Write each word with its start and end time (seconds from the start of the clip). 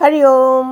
हरिओम। 0.00 0.68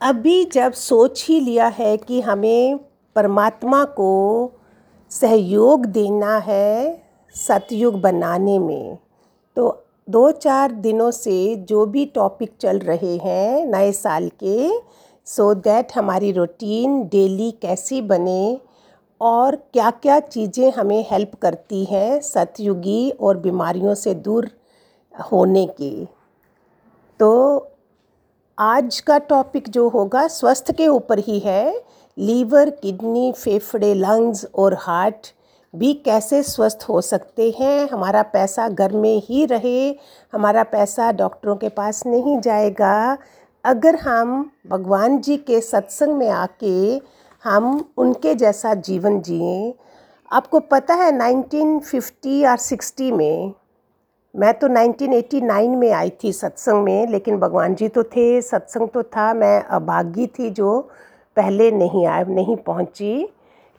अभी 0.00 0.44
जब 0.44 0.72
सोच 0.72 1.24
ही 1.28 1.38
लिया 1.40 1.66
है 1.66 1.96
कि 1.96 2.20
हमें 2.20 2.78
परमात्मा 3.16 3.82
को 3.84 4.08
सहयोग 5.10 5.84
देना 5.86 6.36
है 6.38 7.04
सतयुग 7.34 8.00
बनाने 8.00 8.58
में 8.58 8.98
तो 9.56 9.66
दो 10.08 10.30
चार 10.32 10.72
दिनों 10.72 11.10
से 11.10 11.34
जो 11.68 11.84
भी 11.86 12.04
टॉपिक 12.06 12.52
चल 12.60 12.78
रहे 12.78 13.16
हैं 13.16 13.66
नए 13.66 13.92
साल 13.92 14.28
के 14.42 14.68
सो 15.26 15.52
so 15.54 15.60
दैट 15.64 15.92
हमारी 15.94 16.32
रूटीन 16.32 17.02
डेली 17.08 17.50
कैसी 17.52 18.00
बने 18.02 18.60
और 19.20 19.56
क्या 19.56 19.90
क्या 19.90 20.18
चीज़ें 20.20 20.72
हमें 20.72 21.04
हेल्प 21.10 21.34
करती 21.42 21.84
हैं 21.84 22.20
सतयुगी 22.20 23.10
और 23.10 23.36
बीमारियों 23.36 23.94
से 23.94 24.14
दूर 24.14 24.50
होने 25.14 25.66
की। 25.66 26.08
तो 27.22 27.68
आज 28.58 29.00
का 29.00 29.18
टॉपिक 29.18 29.68
जो 29.68 29.88
होगा, 29.88 30.26
स्वस्थ 30.26 30.72
के 30.72 30.88
ऊपर 30.88 31.18
ही 31.18 31.38
है। 31.38 31.84
लीवर, 32.18 32.70
किडनी, 32.70 33.32
फेफड़े 33.32 33.94
लंग्स 33.94 34.46
और 34.54 34.74
हार्ट 34.74 35.34
भी 35.76 35.94
कैसे 35.94 36.42
स्वस्थ 36.42 36.86
हो 36.88 37.00
सकते 37.00 37.56
हैं? 37.60 37.88
हमारा 37.88 38.22
पैसा 38.22 38.68
घर 38.68 38.92
में 38.92 39.22
ही 39.24 39.46
रहे, 39.46 39.90
हमारा 40.32 40.62
पैसा 40.62 41.12
डॉक्टरों 41.12 41.56
के 41.56 41.68
पास 41.68 42.06
नहीं 42.06 42.40
जाएगा। 42.40 43.18
अगर 43.64 43.96
हम 43.96 44.50
भगवान 44.66 45.20
जी 45.20 45.36
के 45.36 45.60
सत्संग 45.60 46.14
में 46.14 46.30
आके 46.30 47.02
हम 47.44 47.92
उनके 47.96 48.34
जैसा 48.34 48.74
जीवन 48.74 49.20
जिए, 49.20 49.74
आपको 50.32 50.60
पता 50.60 50.94
है 50.94 51.12
1950 51.12 52.46
और 52.46 52.56
60 52.56 53.12
में 53.12 53.52
मैं 54.34 54.52
तो 54.58 54.68
1989 54.68 55.76
में 55.76 55.90
आई 55.92 56.10
थी 56.24 56.32
सत्संग 56.32 56.82
में, 56.84 57.06
लेकिन 57.06 57.38
भगवान 57.38 57.74
जी 57.74 57.88
तो 57.88 58.02
थे, 58.04 58.40
सत्संग 58.42 58.88
तो 58.88 59.02
था। 59.02 59.32
मैं 59.34 59.62
अभागी 59.70 60.26
थी 60.28 60.50
जो 60.50 60.80
पहले 61.36 61.70
नहीं 61.70 62.06
आए, 62.06 62.24
नहीं 62.26 62.56
पहुँची। 62.58 63.28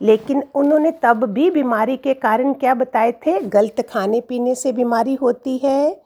लेकिन 0.00 0.42
उन्होंने 0.54 0.90
तब 1.02 1.24
भी 1.24 1.50
बीमारी 1.50 1.96
के 1.96 2.14
कारण 2.16 2.52
क्या 2.52 2.74
बताए 2.74 3.12
थे? 3.26 3.38
गलत 3.40 3.80
खाने 3.88 4.20
पीने 4.20 4.54
से 4.54 4.72
बीमारी 4.72 5.14
होती 5.14 5.56
है। 5.64 5.96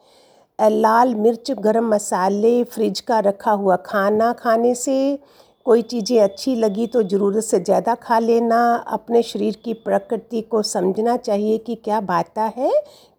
लाल 0.59 1.13
मिर्च, 1.15 1.51
गरम 1.51 1.93
मसाले, 1.93 2.63
फ्रिज 2.65 2.99
का 2.99 3.19
रखा 3.19 3.51
हुआ 3.51 3.75
खाना 3.85 4.31
खाने 4.33 4.73
से 4.75 5.19
कोई 5.65 5.81
चीज़ें 5.83 6.19
अच्छी 6.21 6.55
लगी 6.55 6.87
तो 6.87 7.03
ज़रूरत 7.03 7.43
से 7.43 7.59
ज़्यादा 7.59 7.95
खा 7.97 8.19
लेना। 8.19 8.59
अपने 8.89 9.21
शरीर 9.23 9.57
की 9.63 9.73
प्रकृति 9.75 10.41
को 10.41 10.61
समझना 10.63 11.17
चाहिए 11.19 11.57
कि 11.57 11.75
क्या 11.75 12.01
बाता 12.01 12.51
है, 12.57 12.71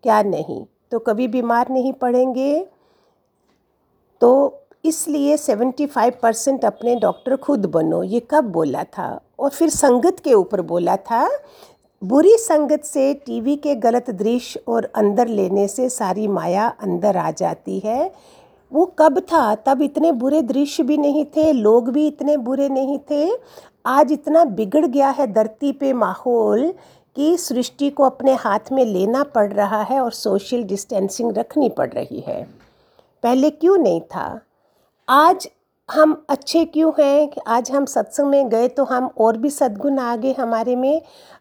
क्या 0.04 0.22
नहीं। 0.24 0.64
तो 0.92 0.98
कभी 0.98 1.28
बीमार 1.28 1.68
नहीं 1.70 1.92
पड़ेंगे। 1.92 2.66
तो 4.20 4.56
इसलिए 4.84 5.36
सेवेंटी 5.36 5.86
फाइव 5.86 6.12
परसेंट 6.22 6.64
अपने 6.64 6.94
डॉक्टर 6.96 7.36
खुद 7.36 7.66
बनो। 7.66 8.02
ये 8.02 8.20
कब 8.30 8.44
बोला 8.44 8.84
था? 8.84 9.20
और 9.38 9.50
फिर 9.50 9.68
संगत 9.68 10.20
के 10.20 10.34
ऊपर 10.34 10.60
बोला 10.62 10.96
था, 10.96 11.28
बुरी 12.02 12.36
संगत 12.36 12.84
से 12.84 13.12
टीवी 13.26 13.56
के 13.56 13.74
गलत 13.74 14.10
दृश्य 14.10 14.60
और 14.68 14.90
अंदर 14.94 15.28
लेने 15.28 15.66
से 15.68 15.88
सारी 15.88 16.28
माया 16.28 16.66
अंदर 16.80 17.16
आ 17.16 17.30
जाती 17.30 17.78
है। 17.78 18.12
वो 18.72 18.84
कब 18.98 19.18
था? 19.22 19.54
तब 19.56 19.82
इतने 19.82 20.12
बुरे 20.12 20.42
दृश्य 20.42 20.82
भी 20.82 20.96
नहीं 20.96 21.24
थे, 21.26 21.52
लोग 21.52 21.90
भी 21.90 22.06
इतने 22.06 22.36
बुरे 22.36 22.68
नहीं 22.68 22.98
थे। 23.10 23.30
आज 23.86 24.12
इतना 24.12 24.44
बिगड़ 24.44 24.86
गया 24.86 25.08
है 25.08 25.26
धरती 25.32 25.72
पे 25.72 25.92
माहौल 25.92 26.72
कि 27.16 27.36
सृष्टि 27.38 27.90
को 27.90 28.04
अपने 28.04 28.34
हाथ 28.34 28.72
में 28.72 28.84
लेना 28.84 29.22
पड़ 29.24 29.52
रहा 29.52 29.82
है 29.82 30.00
और 30.00 30.12
सोशल 30.12 30.62
डिस्टेंसिंग 30.62 31.32
रखनी 31.36 31.68
पड़ 31.68 31.88
रही 31.88 32.20
है। 32.20 32.42
पहले 33.22 33.50
क्यों 33.50 33.76
नहीं 33.76 34.00
था? 34.00 34.40
आज 35.08 35.48
हम 35.88 36.24
अच्छे 36.28 36.64
क्यों 36.64 36.92
हैं? 37.00 37.30
आज 37.46 37.70
हम 37.70 37.84
सत्संग 37.84 38.26
में 38.26 38.48
गए 38.48 38.68
तो 38.68 38.84
हम 38.84 39.10
और 39.18 39.36
भी 39.36 39.50
सद्गुण 39.50 39.98
आ 39.98 40.16
गए 40.16 40.32
हमारे 40.32 40.76
में। 40.76 41.00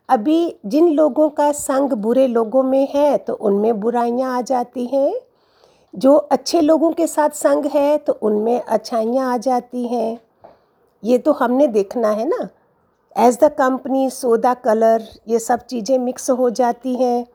अभी 0.10 0.56
जिन 0.66 0.90
लोगों 0.90 1.30
का 1.30 1.52
संग 1.52 1.94
बुरे 1.94 2.28
लोगों 2.28 2.64
में 2.64 2.88
है 2.96 3.18
तो 3.18 3.34
उनमें 3.34 3.80
बुराइयाँ 3.80 4.38
आ 4.38 4.42
जाती 4.42 4.86
हैं। 4.86 5.14
जो 5.94 6.16
अच्छे 6.16 6.62
लोगों 6.62 6.92
के 6.92 7.08
साथ 7.08 7.30
संग 7.30 7.66
है 7.66 7.98
तो 7.98 8.14
उनमें 8.14 8.60
अच्छाइयाँ 8.62 9.34
आ 9.34 9.38
जाती 9.38 9.88
हैं। 9.88 10.20
ये 11.04 11.18
तो 11.18 11.32
हमने 11.32 11.68
देखना 11.68 12.10
है 12.10 12.28
ना। 12.28 12.48
एज 13.20 13.38
द 13.40 13.48
कंपनी 13.52 14.10
सोदा 14.10 14.54
कलर 14.56 15.04
ये 15.28 15.40
सब 15.40 15.66
चीज़ें 15.66 15.98
मिक्स 16.00 16.30
हो 16.32 16.50
जाती 16.50 16.94
हैं। 16.96 17.26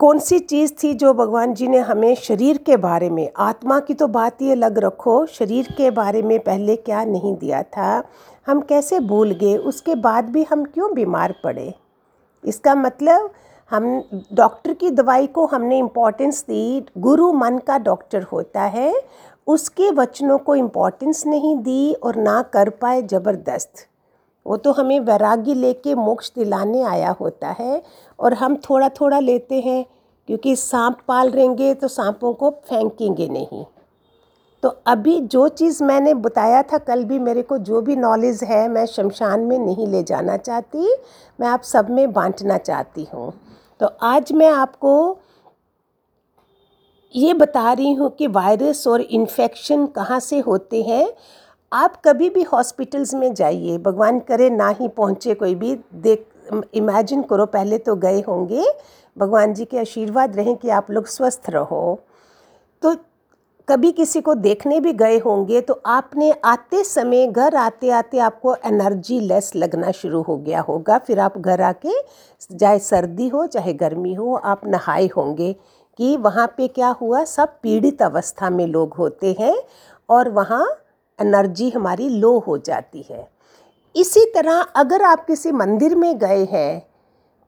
कौन 0.00 0.18
सी 0.18 0.38
चीज़ 0.38 0.72
थी 0.82 0.92
जो 0.94 1.12
भगवान 1.14 1.54
जी 1.54 1.68
ने 1.68 1.78
हमें 1.80 2.14
शरीर 2.14 2.58
के 2.58 2.76
बारे 2.76 3.08
में, 3.10 3.30
आत्मा 3.38 3.78
की 3.80 3.94
तो 3.94 4.06
बात 4.08 4.40
ही 4.40 4.50
अलग 4.52 4.78
रखो, 4.78 5.24
शरीर 5.26 5.72
के 5.76 5.90
बारे 5.90 6.22
में 6.22 6.38
पहले 6.40 6.76
क्या 6.78 7.04
नहीं 7.04 7.34
दिया 7.36 7.62
था, 7.62 8.02
हम 8.46 8.60
कैसे 8.60 9.00
भूल 9.00 9.30
गए, 9.32 9.56
उसके 9.56 9.94
बाद 9.96 10.30
भी 10.30 10.42
हम 10.42 10.64
क्यों 10.64 10.92
बीमार 10.94 11.34
पड़े? 11.44 11.72
इसका 12.44 12.74
मतलब 12.74 13.30
हम 13.70 14.02
डॉक्टर 14.32 14.72
की 14.74 14.90
दवाई 14.90 15.26
को 15.26 15.46
हमने 15.46 15.78
इम्पोर्टेंस 15.78 16.42
दी, 16.42 16.84
गुरु 16.98 17.32
मन 17.32 17.58
का 17.58 17.78
डॉक्टर 17.80 18.22
होता 18.22 18.62
है 18.62 18.92
उसके 19.46 19.90
वचनों 19.90 20.38
को 20.38 20.54
इम्पोर्टेंस 20.54 21.24
नहीं 21.26 21.56
दी 21.58 21.92
और 21.94 22.16
ना 22.16 22.40
कर 22.52 22.68
पाए 22.70 23.02
ज़बरदस्त। 23.02 23.86
वो 24.46 24.56
तो 24.56 24.72
हमें 24.72 24.98
वैराग्य 25.00 25.54
लेके 25.54 25.94
मोक्ष 25.94 26.30
दिलाने 26.34 26.82
आया 26.82 27.10
होता 27.10 27.48
है 27.50 27.82
और 28.18 28.34
हम 28.34 28.56
थोड़ा 28.70 28.88
थोड़ा 28.90 29.18
लेते 29.18 29.60
हैं, 29.60 29.84
क्योंकि 30.28 30.54
सांप 30.56 30.98
पाल 31.08 31.30
रहेंगे 31.30 31.74
तो 31.74 31.88
सांपों 31.88 32.32
को 32.32 32.50
फेंकेंगे 32.68 33.28
नहीं। 33.28 33.64
तो 34.62 34.68
अभी 34.86 35.18
जो 35.20 35.46
चीज़ 35.48 35.82
मैंने 35.84 36.14
बताया 36.16 36.62
था, 36.62 36.78
कल 36.78 37.04
भी 37.04 37.18
मेरे 37.18 37.42
को 37.42 37.58
जो 37.58 37.80
भी 37.80 37.96
नॉलेज 37.96 38.42
है, 38.44 38.68
मैं 38.68 38.84
शमशान 38.86 39.40
में 39.40 39.58
नहीं 39.58 39.86
ले 39.86 40.02
जाना 40.02 40.36
चाहती, 40.36 40.94
मैं 41.38 41.48
आप 41.48 41.62
सब 41.62 41.90
में 41.90 42.12
बांटना 42.12 42.58
चाहती 42.58 43.06
हूँ। 43.14 43.32
तो 43.80 43.86
आज 44.02 44.32
मैं 44.32 44.50
आपको 44.50 45.18
ये 47.14 47.34
बता 47.34 47.72
रही 47.72 47.92
हूँ 47.92 48.10
कि 48.10 48.26
वायरस 48.26 48.86
और 48.86 49.00
इन्फेक्शन 49.00 49.86
कहाँ 49.86 50.18
से 50.20 50.38
होते 50.38 50.82
हैं। 50.82 51.12
आप 51.72 52.00
कभी 52.04 52.28
भी 52.30 52.42
हॉस्पिटल्स 52.42 53.14
में 53.14 53.32
जाइए, 53.34 53.76
भगवान 53.78 54.20
करे 54.20 54.48
ना 54.50 54.68
ही 54.70 54.88
पहुँचे 54.88 55.34
कोई 55.34 55.54
भी, 55.54 55.74
देख 55.94 56.26
इमेजिन 56.74 57.22
करो, 57.22 57.46
पहले 57.46 57.78
तो 57.78 57.96
गए 57.96 58.20
होंगे। 58.20 58.64
भगवान 59.16 59.54
जी 59.54 59.64
के 59.64 59.78
आशीर्वाद 59.78 60.36
रहें 60.36 60.56
कि 60.56 60.68
आप 60.70 60.90
लोग 60.90 61.06
स्वस्थ 61.06 61.50
रहो। 61.50 61.98
तो 62.82 62.94
कभी 63.68 63.90
किसी 63.92 64.20
को 64.20 64.34
देखने 64.34 64.78
भी 64.80 64.92
गए 64.92 65.18
होंगे 65.18 65.60
तो 65.60 65.80
आपने 65.86 66.30
आते 66.44 66.82
समय, 66.84 67.26
घर 67.26 67.54
आते 67.56 67.90
आते 67.90 68.18
आपको 68.18 68.54
एनर्जी 68.56 69.20
लेस 69.20 69.52
लगना 69.56 69.90
शुरू 69.90 70.22
हो 70.22 70.36
गया 70.36 70.60
होगा। 70.60 70.98
फिर 70.98 71.20
आप 71.20 71.38
घर 71.38 71.60
आके, 71.60 71.92
चाहे 72.50 72.78
सर्दी 72.78 73.28
हो, 73.28 73.46
चाहे 73.46 73.72
गर्मी 73.74 74.14
हो, 74.14 74.34
आप 74.34 74.66
नहाए 74.66 75.06
होंगे। 75.06 75.54
कि 75.98 76.16
वहाँ 76.16 76.46
पे 76.56 76.68
क्या 76.68 76.88
हुआ? 76.88 77.24
सब 77.24 77.60
पीड़ित 77.62 78.02
अवस्था 78.02 78.50
में 78.50 78.66
लोग 78.66 78.94
होते 78.94 79.36
हैं 79.40 79.56
और 80.08 80.28
वहाँ 80.28 80.66
एनर्जी 81.20 81.70
हमारी 81.70 82.08
लो 82.08 82.38
हो 82.38 82.58
जाती 82.58 83.06
है। 83.10 83.28
इसी 83.96 84.32
तरह 84.34 84.60
अगर 84.60 85.02
आप 85.02 85.26
किसी 85.26 85.52
मंदिर 85.52 85.94
में 85.94 86.18
गए 86.18 86.44
हैं 86.44 86.86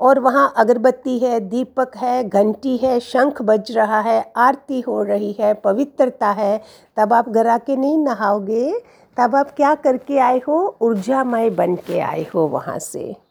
और 0.00 0.20
वहाँ 0.20 0.54
अगरबत्ती 0.56 1.18
है, 1.18 1.40
दीपक 1.40 1.96
है, 1.96 2.28
घंटी 2.28 2.76
है, 2.76 3.00
शंख 3.00 3.42
बज 3.42 3.72
रहा 3.72 4.00
है, 4.00 4.32
आरती 4.36 4.80
हो 4.80 5.02
रही 5.02 5.32
है, 5.32 5.54
पवित्रता 5.54 6.30
है, 6.30 6.62
तब 6.96 7.12
आप 7.12 7.28
घर 7.28 7.46
आके 7.46 7.76
नहीं 7.76 7.98
नहाओगे। 7.98 8.82
तब 9.16 9.36
आप 9.36 9.50
क्या 9.50 9.74
करके 9.74 10.18
आए 10.18 10.40
हो? 10.48 10.76
ऊर्जामय 10.80 11.50
बन 11.50 11.76
के 11.76 12.00
आए 12.00 12.26
हो 12.34 12.46
वहाँ 12.46 12.78
से। 12.78 13.23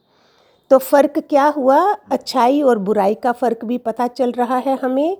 तो 0.69 0.77
फ़र्क 0.77 1.19
क्या 1.19 1.45
हुआ? 1.47 1.79
अच्छाई 2.11 2.61
और 2.61 2.77
बुराई 2.77 3.13
का 3.13 3.31
फ़र्क 3.31 3.65
भी 3.65 3.77
पता 3.77 4.07
चल 4.07 4.31
रहा 4.31 4.57
है 4.57 4.77
हमें। 4.77 5.17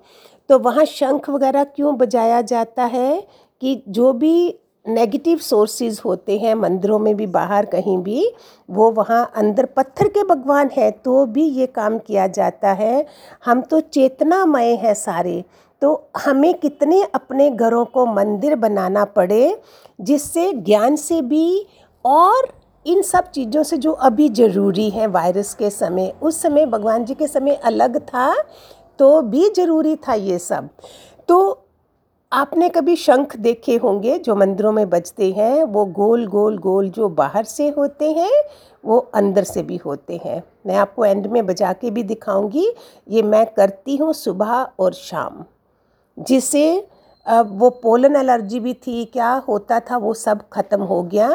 तो 0.50 0.60
वहाँ 0.60 0.86
शंख 0.86 1.30
वगैरह 1.30 1.64
क्यों 1.64 1.98
बजाया 1.98 2.42
जाता 2.42 2.84
है 2.86 3.28
कि 3.62 3.84
जो 3.88 4.14
भी 4.14 4.60
नेगेटिव 4.88 5.38
सोर्सेज 5.38 6.02
होते 6.06 6.38
हैं, 6.38 6.56
मंदिरों 6.56 7.00
में 7.00 7.16
भी, 7.18 7.28
बाहर 7.28 7.66
कहीं 7.66 7.98
भी, 7.98 8.32
वो 8.70 8.92
वहाँ 8.92 9.32
अंदर 9.36 9.66
पत्थर 9.66 10.08
के 10.08 10.24
भगवान 10.24 10.70
हैं 10.78 10.92
तो 10.92 11.26
भी 11.26 11.44
ये 11.44 11.68
काम 11.68 11.98
किया 11.98 12.28
जाता 12.28 12.72
है। 12.72 13.06
हम 13.46 13.62
तो 13.62 13.80
चेतनामय 13.80 14.74
हैं 14.76 14.94
सारे। 14.94 15.44
तो 15.82 16.10
हमें 16.18 16.54
कितने 16.54 17.02
अपने 17.04 17.50
घरों 17.52 17.86
को 17.86 18.06
मंदिर 18.06 18.56
बनाना 18.56 19.06
पड़े, 19.06 19.62
जिससे 20.02 20.52
ज्ञान 20.54 20.96
से 20.96 21.22
भी 21.22 21.66
और 22.06 22.48
इन 22.86 23.02
सब 23.02 23.30
चीज़ों 23.32 23.64
से 23.64 23.78
जो 23.78 23.92
अभी 23.92 24.30
ज़रूरी 24.32 24.90
है 24.90 25.08
वायरस 25.08 25.54
के 25.54 25.70
समय, 25.70 26.14
उस 26.22 26.42
समय 26.42 26.66
भगवान 26.66 27.06
जी 27.06 27.14
के 27.14 27.28
समय 27.28 27.56
अलग 27.56 28.00
था 28.00 28.34
तो 29.00 29.22
भी 29.22 29.50
ज़रूरी 29.50 29.96
था 29.98 30.14
ये 30.14 30.40
सब। 30.40 30.70
तो 31.30 31.60
आपने 32.32 32.68
कभी 32.70 32.96
शंख 32.96 33.36
देखे 33.38 33.76
होंगे 33.78 34.18
जो 34.20 34.36
मंदिरों 34.36 34.72
में 34.72 34.90
बजते 34.90 35.32
हैं? 35.32 35.64
वो 35.64 35.86
गोल 35.88 36.26
गोल 36.28 36.58
गोल 36.58 36.90
जो 36.90 37.10
बाहर 37.12 37.44
से 37.46 37.68
होते 37.70 38.12
हैं, 38.12 38.44
वो 38.84 38.98
अंदर 39.16 39.44
से 39.44 39.64
भी 39.64 39.78
होते 39.78 40.20
हैं। 40.26 40.42
मैं 40.68 40.76
आपको 40.76 41.06
एंड 41.06 41.28
में 41.28 41.46
बजा 41.46 41.74
के 41.74 41.92
भी 41.92 42.04
दिखाऊँगी। 42.04 42.68
ये 43.08 43.22
मैं 43.24 43.46
करती 43.48 43.96
हूँ 43.98 44.14
सुबह 44.14 44.54
और 44.80 44.94
शाम। 44.94 45.44
जिससे 46.18 46.88
वो 47.26 47.70
पोलन 47.84 48.16
एलर्जी 48.16 48.60
भी 48.60 48.74
थी, 48.76 49.04
क्या 49.06 49.34
होता 49.48 49.80
था 49.82 49.98
वो 49.98 50.14
सब 50.16 50.42
ख़त्म 50.54 50.82
हो 50.84 51.02
गया। 51.04 51.30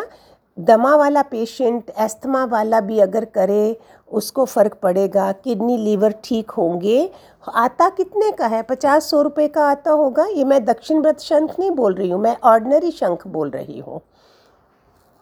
दमा 0.59 0.95
वाला 0.97 1.23
पेशेंट 1.23 1.91
एस्थमा 1.99 2.45
वाला 2.45 2.81
भी 2.81 2.99
अगर 3.01 3.25
करे, 3.25 3.79
उसको 4.11 4.45
फ़र्क 4.45 4.75
पड़ेगा, 4.83 5.31
किडनी, 5.35 5.77
लीवर 5.77 6.15
ठीक 6.25 6.51
होंगे। 6.51 7.11
आता 7.47 7.89
कितने 7.89 8.31
का 8.31 8.47
है? 8.47 8.63
पचास 8.63 9.11
सौ 9.11 9.23
रुपये 9.23 9.49
का 9.49 9.69
आता 9.71 9.91
होगा? 9.91 10.27
ये 10.27 10.45
मैं 10.45 10.65
दक्षिण 10.65 11.01
व्रत 11.01 11.21
शंख 11.21 11.59
नहीं 11.59 11.71
बोल 11.71 11.95
रही 11.95 12.11
हूँ, 12.11 12.21
मैं 12.21 12.37
ऑर्डनरी 12.45 12.91
शंख 12.91 13.27
बोल 13.27 13.51
रही 13.51 13.79
हूँ। 13.79 14.01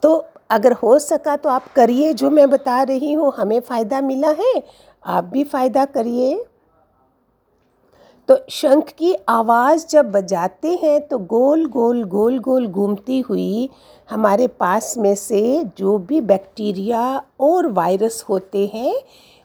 तो 0.03 0.25
अगर 0.50 0.73
हो 0.73 0.99
सका 0.99 1.37
तो 1.37 1.49
आप 1.49 1.73
करिए, 1.73 2.12
जो 2.12 2.31
मैं 2.31 2.50
बता 2.50 2.83
रही 2.83 3.12
हूँ, 3.12 3.33
हमें 3.37 3.61
फ़ायदा 3.61 4.00
मिला 4.00 4.31
है, 4.31 4.62
आप 5.05 5.25
भी 5.25 5.44
फ़ायदा 5.44 5.85
करिए। 5.85 6.44
तो 8.28 8.37
शंख 8.50 8.88
की 8.88 9.14
आवाज़ 9.28 9.87
जब 9.87 10.11
बजाते 10.12 10.69
हैं 10.82 11.00
तो 11.08 11.19
गोल 11.26 11.64
गोल 11.67 12.02
गोल 12.05 12.38
गोल 12.38 12.67
घूमती 12.67 13.19
हुई 13.20 13.69
हमारे 14.08 14.46
पास 14.61 14.94
में 14.99 15.14
से 15.14 15.43
जो 15.78 15.96
भी 15.99 16.20
बैक्टीरिया 16.20 17.02
और 17.40 17.67
वायरस 17.73 18.25
होते 18.28 18.67
हैं, 18.75 18.94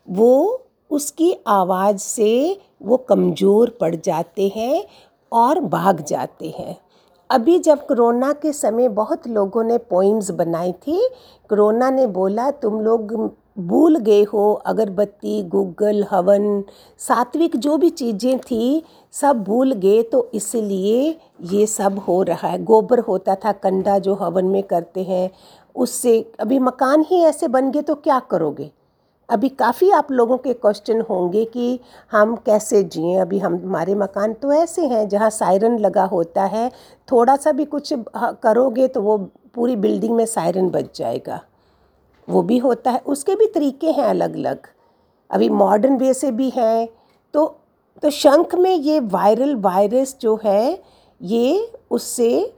वो 0.07 0.67
उसकी 0.91 1.33
आवाज़ 1.47 1.97
से 1.97 2.59
वो 2.81 2.97
कमज़ोर 3.09 3.77
पड़ 3.81 3.95
जाते 3.95 4.47
हैं 4.55 4.83
और 5.31 5.59
भाग 5.59 6.01
जाते 6.03 6.49
हैं। 6.49 6.75
अभी 7.29 7.59
जब 7.59 7.85
कोरोना 7.87 8.31
के 8.33 8.53
समय 8.53 8.89
बहुत 8.91 9.27
लोगों 9.27 9.63
ने 9.63 9.77
पोइम्स 9.77 10.31
बनाई 10.31 10.71
थी, 10.71 11.07
कोरोना 11.49 11.89
ने 11.89 12.07
बोला, 12.09 12.49
तुम 12.51 12.79
लोग 12.81 13.13
भूल 13.57 13.97
गए 13.97 14.21
हो, 14.23 14.51
अगरबत्ती, 14.65 15.41
गूगल, 15.43 16.03
हवन, 16.11 16.63
सात्विक 16.99 17.55
जो 17.55 17.77
भी 17.77 17.89
चीज़ें 17.91 18.39
थी, 18.39 18.83
सब 19.13 19.43
भूल 19.43 19.73
गए 19.75 20.01
तो 20.03 20.29
इसलिए 20.33 21.17
ये 21.51 21.65
सब 21.67 21.99
हो 21.99 22.21
रहा 22.23 22.47
है। 22.47 22.63
गोबर 22.63 22.99
होता 22.99 23.35
था, 23.35 23.51
कंडा 23.53 23.97
जो 23.99 24.15
हवन 24.15 24.45
में 24.45 24.61
करते 24.63 25.03
हैं, 25.03 25.29
उससे 25.75 26.19
अभी 26.39 26.59
मकान 26.59 27.05
ही 27.09 27.21
ऐसे 27.23 27.47
बन 27.47 27.71
गए 27.71 27.81
तो 27.81 27.95
क्या 27.97 28.19
करोगे? 28.31 28.71
अभी 29.29 29.49
काफ़ी 29.49 29.89
आप 29.91 30.11
लोगों 30.11 30.37
के 30.37 30.53
क्वेश्चन 30.53 31.01
होंगे 31.01 31.43
कि 31.45 31.79
हम 32.11 32.35
कैसे 32.45 32.83
जिए? 32.85 33.15
अभी 33.17 33.39
हम 33.39 33.55
हमारे 33.55 33.95
मकान 33.95 34.33
तो 34.33 34.51
ऐसे 34.53 34.85
हैं, 34.85 35.07
जहाँ 35.09 35.29
सायरन 35.29 35.77
लगा 35.79 36.03
होता 36.05 36.43
है, 36.45 36.69
थोड़ा 37.07 37.35
सा 37.35 37.51
भी 37.51 37.65
कुछ 37.65 37.93
करोगे 38.15 38.87
तो 38.87 39.01
वो 39.01 39.17
पूरी 39.55 39.75
बिल्डिंग 39.77 40.15
में 40.15 40.25
सायरन 40.25 40.69
बज 40.69 40.89
जाएगा। 40.95 41.39
वो 42.27 42.41
भी 42.41 42.57
होता 42.57 42.91
है, 42.91 42.99
उसके 42.99 43.35
भी 43.35 43.47
तरीके 43.47 43.91
हैं 43.91 44.05
अलग 44.05 44.35
अलग 44.35 44.67
अभी 45.29 45.49
मॉडर्न 45.49 45.97
वे 45.97 46.13
से 46.13 46.31
भी 46.31 46.49
हैं 46.49 46.87
तो 47.33 47.45
तो 48.03 48.09
शंख 48.09 48.55
में 48.55 48.73
ये 48.73 48.99
वायरल 49.01 49.55
वायरस 49.57 50.15
जो 50.21 50.39
है, 50.43 50.81
ये 51.21 51.71
उससे 51.91 52.53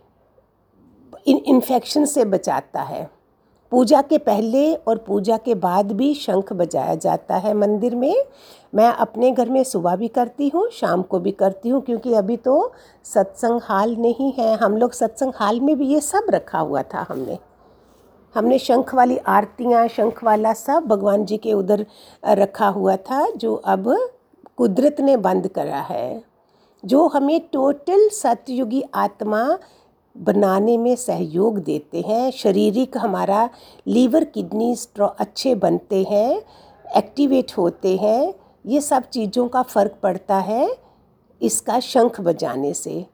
इन्फेक्शन 1.27 2.05
से 2.05 2.25
बचाता 2.25 2.81
है। 2.81 3.09
पूजा 3.71 4.01
के 4.01 4.17
पहले 4.19 4.73
और 4.75 4.97
पूजा 4.97 5.37
के 5.37 5.55
बाद 5.55 5.91
भी 5.91 6.13
शंख 6.15 6.51
बजाया 6.53 6.95
जाता 6.95 7.37
है 7.37 7.53
मंदिर 7.53 7.95
में। 7.95 8.15
मैं 8.73 8.87
अपने 8.87 9.31
घर 9.31 9.49
में 9.49 9.63
सुबह 9.63 9.95
भी 9.95 10.07
करती 10.09 10.49
हूँ, 10.49 10.69
शाम 10.71 11.01
को 11.01 11.19
भी 11.19 11.31
करती 11.33 11.69
हूँ, 11.69 11.81
क्योंकि 11.81 12.13
अभी 12.13 12.37
तो 12.37 12.71
सत्संग 13.05 13.59
हाल 13.63 13.95
नहीं 13.97 14.31
है। 14.33 14.55
हम 14.57 14.77
लोग 14.77 14.93
सत्संग 14.93 15.33
हाल 15.35 15.59
में 15.59 15.77
भी 15.77 15.87
ये 15.87 15.99
सब 16.01 16.27
रखा 16.29 16.59
हुआ 16.59 16.83
था 16.83 17.05
हमने। 17.09 17.37
हमने 18.35 18.57
शंख 18.59 18.93
वाली 18.95 19.17
आरतियाँ, 19.17 19.87
शंख 19.87 20.23
वाला 20.23 20.53
सब 20.53 20.85
भगवान 20.87 21.25
जी 21.25 21.37
के 21.37 21.53
उधर 21.53 21.85
रखा 22.25 22.67
हुआ 22.67 22.95
था, 22.95 23.29
जो 23.29 23.55
अब 23.55 23.95
कुदरत 24.57 25.01
ने 25.01 25.17
बंद 25.17 25.47
करा 25.47 25.81
है। 25.81 26.23
जो 26.83 27.07
हमें 27.07 27.39
टोटल 27.53 28.07
सतयुगी 28.09 28.83
आत्मा 28.93 29.57
बनाने 30.15 30.77
में 30.77 30.95
सहयोग 30.95 31.57
देते 31.59 32.01
हैं, 32.01 32.31
शारीरिक 32.31 32.97
हमारा 32.97 33.49
लीवर 33.87 34.23
किडनी 34.23 34.75
स्ट्रॉ 34.75 35.07
अच्छे 35.07 35.55
बनते 35.55 36.03
हैं 36.03 36.41
एक्टिवेट 36.97 37.51
होते 37.57 37.95
हैं, 37.97 38.33
ये 38.65 38.81
सब 38.81 39.03
चीज़ों 39.03 39.47
का 39.47 39.61
फ़र्क 39.61 39.97
पड़ता 40.03 40.37
है 40.39 40.69
इसका 41.41 41.79
शंख 41.79 42.21
बजाने 42.21 42.73
से। 42.73 43.05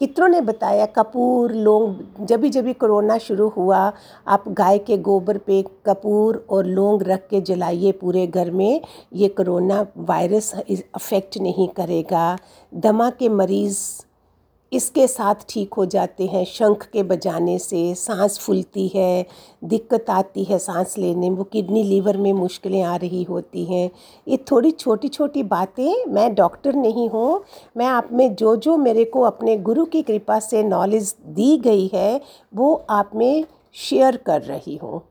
कितनों 0.00 0.28
ने 0.28 0.40
बताया? 0.40 0.86
कपूर, 0.86 1.52
लौंग 1.52 2.26
जब 2.26 2.40
भी 2.40 2.50
जब 2.50 2.72
कोरोना 2.72 3.18
शुरू 3.18 3.48
हुआ, 3.48 3.92
आप 4.28 4.44
गाय 4.48 4.78
के 4.78 4.98
गोबर 4.98 5.38
पे 5.38 5.64
कपूर 5.86 6.46
और 6.50 6.66
लौंग 6.66 7.02
रख 7.02 7.28
के 7.28 7.40
जलाइए 7.40 7.92
पूरे 7.92 8.26
घर 8.26 8.50
में, 8.50 8.80
ये 9.12 9.28
कोरोना 9.28 9.86
वायरस 9.96 10.54
अफेक्ट 10.94 11.38
नहीं 11.38 11.68
करेगा। 11.68 12.38
दमा 12.74 13.10
के 13.10 13.28
मरीज़ 13.28 13.78
इसके 14.72 15.06
साथ 15.06 15.44
ठीक 15.48 15.74
हो 15.74 15.84
जाते 15.86 16.26
हैं। 16.26 16.44
शंख 16.44 16.84
के 16.92 17.02
बजाने 17.02 17.58
से 17.58 17.94
सांस 17.94 18.38
फूलती 18.38 18.86
है, 18.88 19.26
दिक्कत 19.64 20.10
आती 20.10 20.44
है 20.44 20.58
सांस 20.58 20.96
लेने 20.98 21.30
में 21.30 21.36
वो 21.36 21.44
किडनी 21.44 21.82
लीवर 21.82 22.16
में 22.16 22.32
मुश्किलें 22.32 22.82
आ 22.82 22.96
रही 22.96 23.22
होती 23.22 23.64
हैं। 23.64 23.90
ये 24.26 24.36
थोड़ी 24.50 24.70
छोटी 24.70 25.08
छोटी 25.08 25.42
बातें, 25.44 26.04
मैं 26.06 26.34
डॉक्टर 26.34 26.74
नहीं 26.74 27.08
हूँ, 27.08 27.42
मैं 27.76 27.86
आप 27.86 28.08
में 28.12 28.34
जो 28.34 28.56
जो 28.56 28.76
मेरे 28.76 29.04
को 29.04 29.22
अपने 29.22 29.56
गुरु 29.58 29.84
की 29.84 30.02
कृपा 30.02 30.38
से 30.40 30.62
नॉलेज 30.62 31.14
दी 31.26 31.56
गई 31.58 31.90
है, 31.94 32.20
वो 32.54 32.74
आप 32.90 33.10
में 33.14 33.44
शेयर 33.74 34.16
कर 34.16 34.42
रही 34.42 34.76
हूँ। 34.76 35.02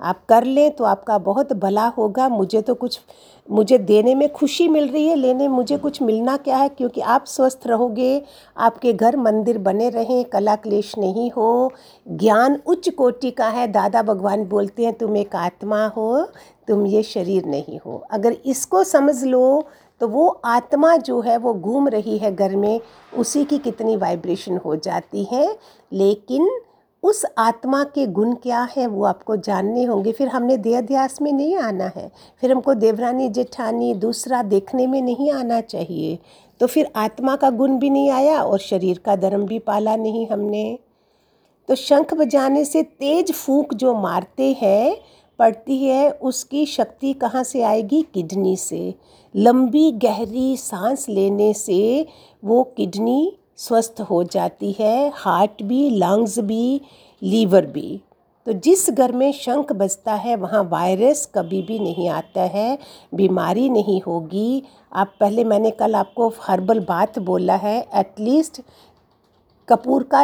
आप 0.00 0.24
कर 0.28 0.44
लें 0.44 0.70
तो 0.70 0.84
आपका 0.84 1.18
बहुत 1.18 1.52
भला 1.52 1.86
होगा। 1.88 2.28
मुझे 2.28 2.60
तो 2.62 2.74
कुछ, 2.74 3.00
मुझे 3.48 3.78
देने 3.78 4.14
में 4.14 4.28
खुशी 4.32 4.66
मिल 4.68 4.88
रही 4.88 5.06
है, 5.08 5.14
लेने 5.16 5.48
मुझे 5.48 5.76
कुछ 5.78 6.00
मिलना 6.02 6.36
क्या 6.36 6.56
है? 6.56 6.68
क्योंकि 6.68 7.00
आप 7.00 7.24
स्वस्थ 7.26 7.66
रहोगे, 7.66 8.22
आपके 8.56 8.92
घर 8.92 9.16
मंदिर 9.16 9.58
बने 9.58 9.88
रहें, 9.90 10.24
कला 10.24 10.56
क्लेश 10.56 10.94
नहीं 10.98 11.30
हो, 11.30 11.72
ज्ञान 12.08 12.60
उच्च 12.66 12.88
कोटि 12.88 13.30
का 13.30 13.48
है। 13.48 13.66
दादा 13.68 14.02
भगवान 14.02 14.44
बोलते 14.44 14.84
हैं, 14.84 14.92
तुम 14.92 15.16
एक 15.16 15.36
आत्मा 15.36 15.86
हो, 15.86 16.26
तुम 16.68 16.86
ये 16.86 17.02
शरीर 17.02 17.46
नहीं 17.46 17.78
हो। 17.86 18.02
अगर 18.10 18.36
इसको 18.46 18.84
समझ 18.84 19.22
लो 19.24 19.64
तो 20.00 20.08
वो 20.08 20.26
आत्मा 20.44 20.96
जो 20.96 21.20
है, 21.20 21.36
वो 21.36 21.52
घूम 21.54 21.88
रही 21.88 22.16
है 22.18 22.34
घर 22.34 22.54
में, 22.56 22.80
उसी 23.16 23.44
की 23.44 23.58
कितनी 23.58 23.96
वाइब्रेशन 23.96 24.56
हो 24.56 24.74
जाती 24.76 25.24
है। 25.24 25.46
लेकिन 25.92 26.48
उस 27.04 27.26
आत्मा 27.38 27.84
के 27.84 28.06
गुण 28.06 28.34
क्या 28.34 28.68
है 28.76 28.86
वो 28.86 29.04
आपको 29.04 29.36
जानने 29.36 29.84
होंगे। 29.84 30.12
फिर 30.12 30.28
हमने 30.28 30.56
देहाध्यास 30.56 31.22
में 31.22 31.32
नहीं 31.32 31.56
आना 31.56 31.92
है। 31.96 32.10
फिर 32.40 32.52
हमको 32.52 32.74
देवरानी 32.74 33.28
जेठानी 33.28 33.94
दूसरा 33.94 34.42
देखने 34.42 34.86
में 34.86 35.02
नहीं 35.02 35.30
आना 35.30 35.60
चाहिए। 35.60 36.18
तो 36.60 36.66
फिर 36.66 36.92
आत्मा 36.96 37.36
का 37.36 37.50
गुण 37.50 37.78
भी 37.78 37.90
नहीं 37.90 38.10
आया 38.10 38.42
और 38.42 38.58
शरीर 38.58 38.98
का 38.98 39.16
धर्म 39.16 39.46
भी 39.46 39.58
पाला 39.58 39.96
नहीं 39.96 40.26
हमने। 40.26 40.78
तो 41.68 41.74
शंख 41.74 42.14
बजाने 42.14 42.64
से 42.64 42.82
तेज 42.82 43.32
फूंक 43.32 43.74
जो 43.74 43.94
मारते 43.94 44.56
हैं, 44.62 44.96
पड़ती 45.38 45.84
है, 45.84 46.10
उसकी 46.10 46.66
शक्ति 46.66 47.12
कहाँ 47.12 47.44
से 47.44 47.62
आएगी? 47.62 48.02
किडनी 48.14 48.56
से। 48.56 48.94
लंबी 49.36 49.92
गहरी 49.92 50.56
सांस 50.56 51.08
लेने 51.08 51.54
से 51.54 52.06
वो 52.44 52.62
किडनी 52.76 53.38
स्वस्थ 53.58 54.00
हो 54.00 54.22
जाती 54.24 54.72
है 54.72 55.12
हार्ट 55.14 55.62
भी 55.62 55.88
लंग्स 55.90 56.38
भी 56.38 56.80
लीवर 57.22 57.66
भी। 57.66 58.00
तो 58.46 58.52
जिस 58.52 58.90
घर 58.90 59.12
में 59.12 59.32
शंख 59.32 59.72
बजता 59.72 60.14
है, 60.14 60.34
वहाँ 60.36 60.62
वायरस 60.62 61.24
कभी 61.34 61.62
भी 61.62 61.78
नहीं 61.78 62.08
आता 62.08 62.42
है, 62.42 62.78
बीमारी 63.14 63.68
नहीं 63.68 64.00
होगी। 64.02 64.62
आप 64.92 65.14
पहले 65.20 65.44
मैंने 65.44 65.70
कल 65.70 65.94
आपको 65.94 66.32
हर्बल 66.40 66.80
बात 66.80 67.18
बोला 67.18 67.56
है 67.56 67.78
एटलीस्ट 67.94 68.60
कपूर 69.68 70.02
का 70.14 70.22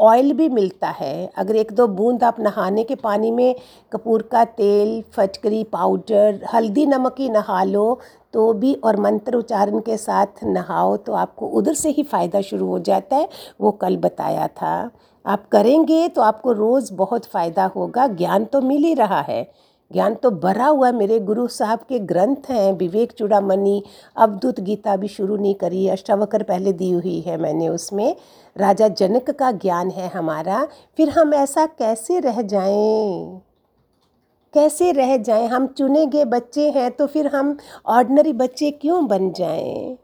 ऑयल 0.00 0.32
भी 0.32 0.48
मिलता 0.48 0.88
है। 0.90 1.30
अगर 1.36 1.56
एक 1.56 1.72
दो 1.72 1.86
बूंद 1.88 2.24
आप 2.24 2.40
नहाने 2.40 2.84
के 2.84 2.94
पानी 2.96 3.30
में 3.30 3.54
कपूर 3.92 4.22
का 4.22 4.44
तेल, 4.44 5.02
फटकरी 5.12 5.62
पाउडर 5.64 6.40
हल्दी 6.54 6.86
नमक 6.86 7.14
ही 7.18 7.28
नहा 7.30 7.62
लो 7.64 7.98
तो 8.34 8.52
भी 8.54 8.72
और 8.74 8.96
मंत्र 9.00 9.36
उच्चारण 9.36 9.80
के 9.80 9.96
साथ 9.96 10.44
नहाओ 10.44 10.96
तो 10.96 11.12
आपको 11.14 11.46
उधर 11.48 11.74
से 11.74 11.90
ही 11.90 12.02
फ़ायदा 12.04 12.40
शुरू 12.42 12.66
हो 12.66 12.78
जाता 12.80 13.16
है, 13.16 13.28
वो 13.60 13.70
कल 13.72 13.96
बताया 13.98 14.46
था। 14.48 14.90
आप 15.24 15.48
करेंगे 15.48 16.08
तो 16.08 16.22
आपको 16.22 16.52
रोज़ 16.52 16.92
बहुत 16.94 17.24
फ़ायदा 17.24 17.64
होगा, 17.66 18.06
ज्ञान 18.08 18.44
तो 18.44 18.60
मिल 18.62 18.84
ही 18.84 18.94
रहा 18.94 19.20
है। 19.20 19.42
ज्ञान 19.92 20.14
तो 20.14 20.30
भरा 20.30 20.66
हुआ 20.66 20.92
मेरे 20.92 21.20
गुरु 21.20 21.48
साहब 21.48 21.78
के 21.78 21.98
ग्रंथ 21.98 22.50
हैं, 22.50 22.72
विवेक 22.72 23.12
चूड़ामणि, 23.12 23.82
अवधुत 24.16 24.60
गीता 24.60 24.96
भी 24.96 25.08
शुरू 25.08 25.36
नहीं 25.36 25.54
करी, 25.54 25.88
अष्टावकर 25.88 26.42
पहले 26.42 26.72
दी 26.72 26.90
हुई 26.90 27.20
है 27.20 27.36
मैंने 27.36 27.68
उसमें, 27.68 28.16
राजा 28.56 28.88
जनक 28.88 29.30
का 29.30 29.52
ज्ञान 29.52 29.90
है 29.90 30.08
हमारा, 30.08 30.68
फिर 30.96 31.10
हम 31.10 31.34
ऐसा 31.34 31.66
कैसे 31.66 32.20
रह 32.20 32.42
जाएँ? 32.42 33.42
कैसे 34.54 34.92
रह 34.92 35.16
जाएँ? 35.16 35.46
हम 35.46 35.66
चुने 35.66 36.06
गए 36.06 36.24
बच्चे 36.24 36.70
हैं 36.70 36.90
तो 36.90 37.06
फिर 37.06 37.26
हम 37.26 37.56
ऑर्डनरी 37.86 38.32
बच्चे 38.32 38.70
क्यों 38.70 39.06
बन 39.06 39.32
जाएँ? 39.32 39.98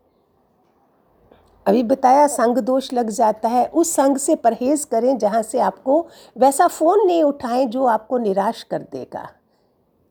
अभी 1.66 1.82
बताया, 1.82 2.26
संग 2.26 2.58
दोष 2.58 2.92
लग 2.92 3.10
जाता 3.10 3.48
है, 3.48 3.66
उस 3.66 3.92
संग 3.92 4.16
से 4.16 4.34
परहेज़ 4.34 4.86
करें 4.86 5.18
जहाँ 5.18 5.42
से 5.42 5.58
आपको 5.58 6.06
वैसा 6.38 6.66
फ़ोन 6.66 7.06
नहीं 7.06 7.22
उठाएँ 7.22 7.66
जो 7.66 7.84
आपको 7.84 8.18
निराश 8.18 8.62
कर 8.62 8.78
देगा। 8.78 9.28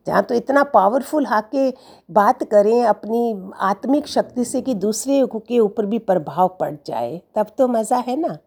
जहाँ 0.07 0.21
तो 0.23 0.35
इतना 0.35 0.63
पावरफुल 0.63 1.25
हाके 1.25 1.69
बात 2.09 2.43
करें 2.43 2.83
अपनी 2.83 3.51
आत्मिक 3.61 4.07
शक्ति 4.07 4.45
से 4.45 4.61
कि 4.61 4.73
दूसरे 4.75 5.25
के 5.37 5.59
ऊपर 5.59 5.85
भी 5.85 5.99
प्रभाव 5.99 6.55
पड़ 6.59 6.73
जाए, 6.87 7.21
तब 7.35 7.47
तो 7.57 7.67
मज़ा 7.67 7.97
है 7.97 8.15
ना? 8.15 8.37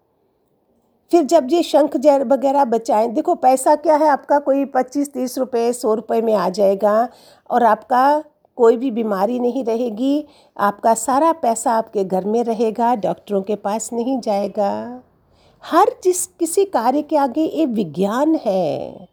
फिर 1.10 1.24
जब 1.24 1.48
ये 1.50 1.62
शंख 1.62 1.96
जर 1.96 2.24
वगैरह 2.24 2.64
बचाएँ, 2.64 3.08
देखो 3.08 3.34
पैसा 3.34 3.74
क्या 3.76 3.96
है, 3.96 4.08
आपका 4.08 4.38
कोई 4.38 4.64
पच्चीस 4.64 5.12
तीस 5.12 5.38
रुपये 5.38 5.72
सौ 5.72 5.94
रुपये 5.94 6.20
में 6.22 6.34
आ 6.34 6.48
जाएगा 6.48 7.08
और 7.50 7.62
आपका 7.62 8.22
कोई 8.58 8.76
भी 8.76 8.90
बीमारी 8.90 9.38
नहीं 9.38 9.64
रहेगी, 9.64 10.26
आपका 10.56 10.94
सारा 10.94 11.32
पैसा 11.32 11.72
आपके 11.72 12.04
घर 12.04 12.24
में 12.24 12.42
रहेगा, 12.44 12.94
डॉक्टरों 12.94 13.42
के 13.42 13.56
पास 13.56 13.90
नहीं 13.92 14.20
जाएगा। 14.20 15.02
हर 15.64 15.94
जिस 16.04 16.26
किसी 16.26 16.64
कार्य 16.64 17.02
के 17.02 17.16
आगे 17.16 17.44
ये 17.44 17.66
विज्ञान 17.66 18.34
है। 18.46 19.08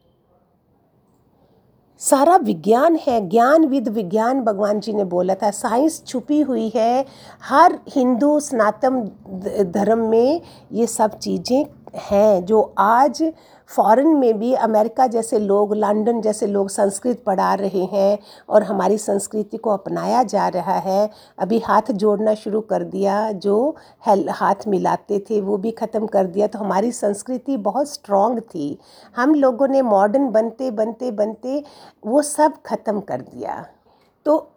सारा 2.01 2.35
विज्ञान 2.37 2.95
है 3.07 3.19
ज्ञान 3.29 3.65
विद 3.65 3.87
विज्ञान 3.87 4.41
भगवान 4.41 4.79
जी 4.79 4.93
ने 4.93 5.03
बोला 5.03 5.33
था, 5.35 5.51
साइंस 5.51 6.01
छुपी 6.07 6.39
हुई 6.41 6.71
है, 6.75 7.05
हर 7.43 7.77
हिंदू 7.89 8.39
सनातन 8.39 9.01
धर्म 9.71 9.99
में 10.09 10.41
ये 10.71 10.87
सब 10.87 11.17
चीज़ें 11.17 11.65
हैं, 11.93 12.45
जो 12.45 12.61
आज 12.77 13.23
फ़ॉरेन 13.69 14.07
में 14.09 14.39
भी 14.39 14.53
अमेरिका 14.55 15.05
जैसे 15.07 15.39
लोग 15.39 15.73
लंदन 15.75 16.19
जैसे 16.21 16.47
लोग 16.47 16.69
संस्कृत 16.69 17.21
पढ़ा 17.25 17.53
रहे 17.53 17.83
हैं 17.85 18.17
और 18.49 18.63
हमारी 18.63 18.97
संस्कृति 18.97 19.57
को 19.57 19.69
अपनाया 19.69 20.23
जा 20.23 20.47
रहा 20.47 20.77
है। 20.79 21.09
अभी 21.39 21.59
हाथ 21.59 21.91
जोड़ना 21.93 22.33
शुरू 22.35 22.61
कर 22.61 22.83
दिया, 22.83 23.31
जो 23.31 23.75
हाथ 24.07 24.67
मिलाते 24.67 25.19
थे, 25.29 25.41
वो 25.41 25.57
भी 25.57 25.71
ख़त्म 25.71 26.07
कर 26.07 26.25
दिया। 26.25 26.47
तो 26.47 26.59
हमारी 26.59 26.91
संस्कृति 26.91 27.57
बहुत 27.59 27.89
स्ट्रॉन्ग 27.89 28.39
थी। 28.45 28.77
हम 29.15 29.35
लोगों 29.35 29.67
ने 29.67 29.81
मॉडर्न 29.81 30.29
बनते 30.31 30.71
बनते 30.71 31.11
बनते 31.11 31.63
वो 32.03 32.21
सब 32.21 32.61
ख़त्म 32.65 32.99
कर 33.01 33.21
दिया। 33.23 33.65
तो 34.25 34.47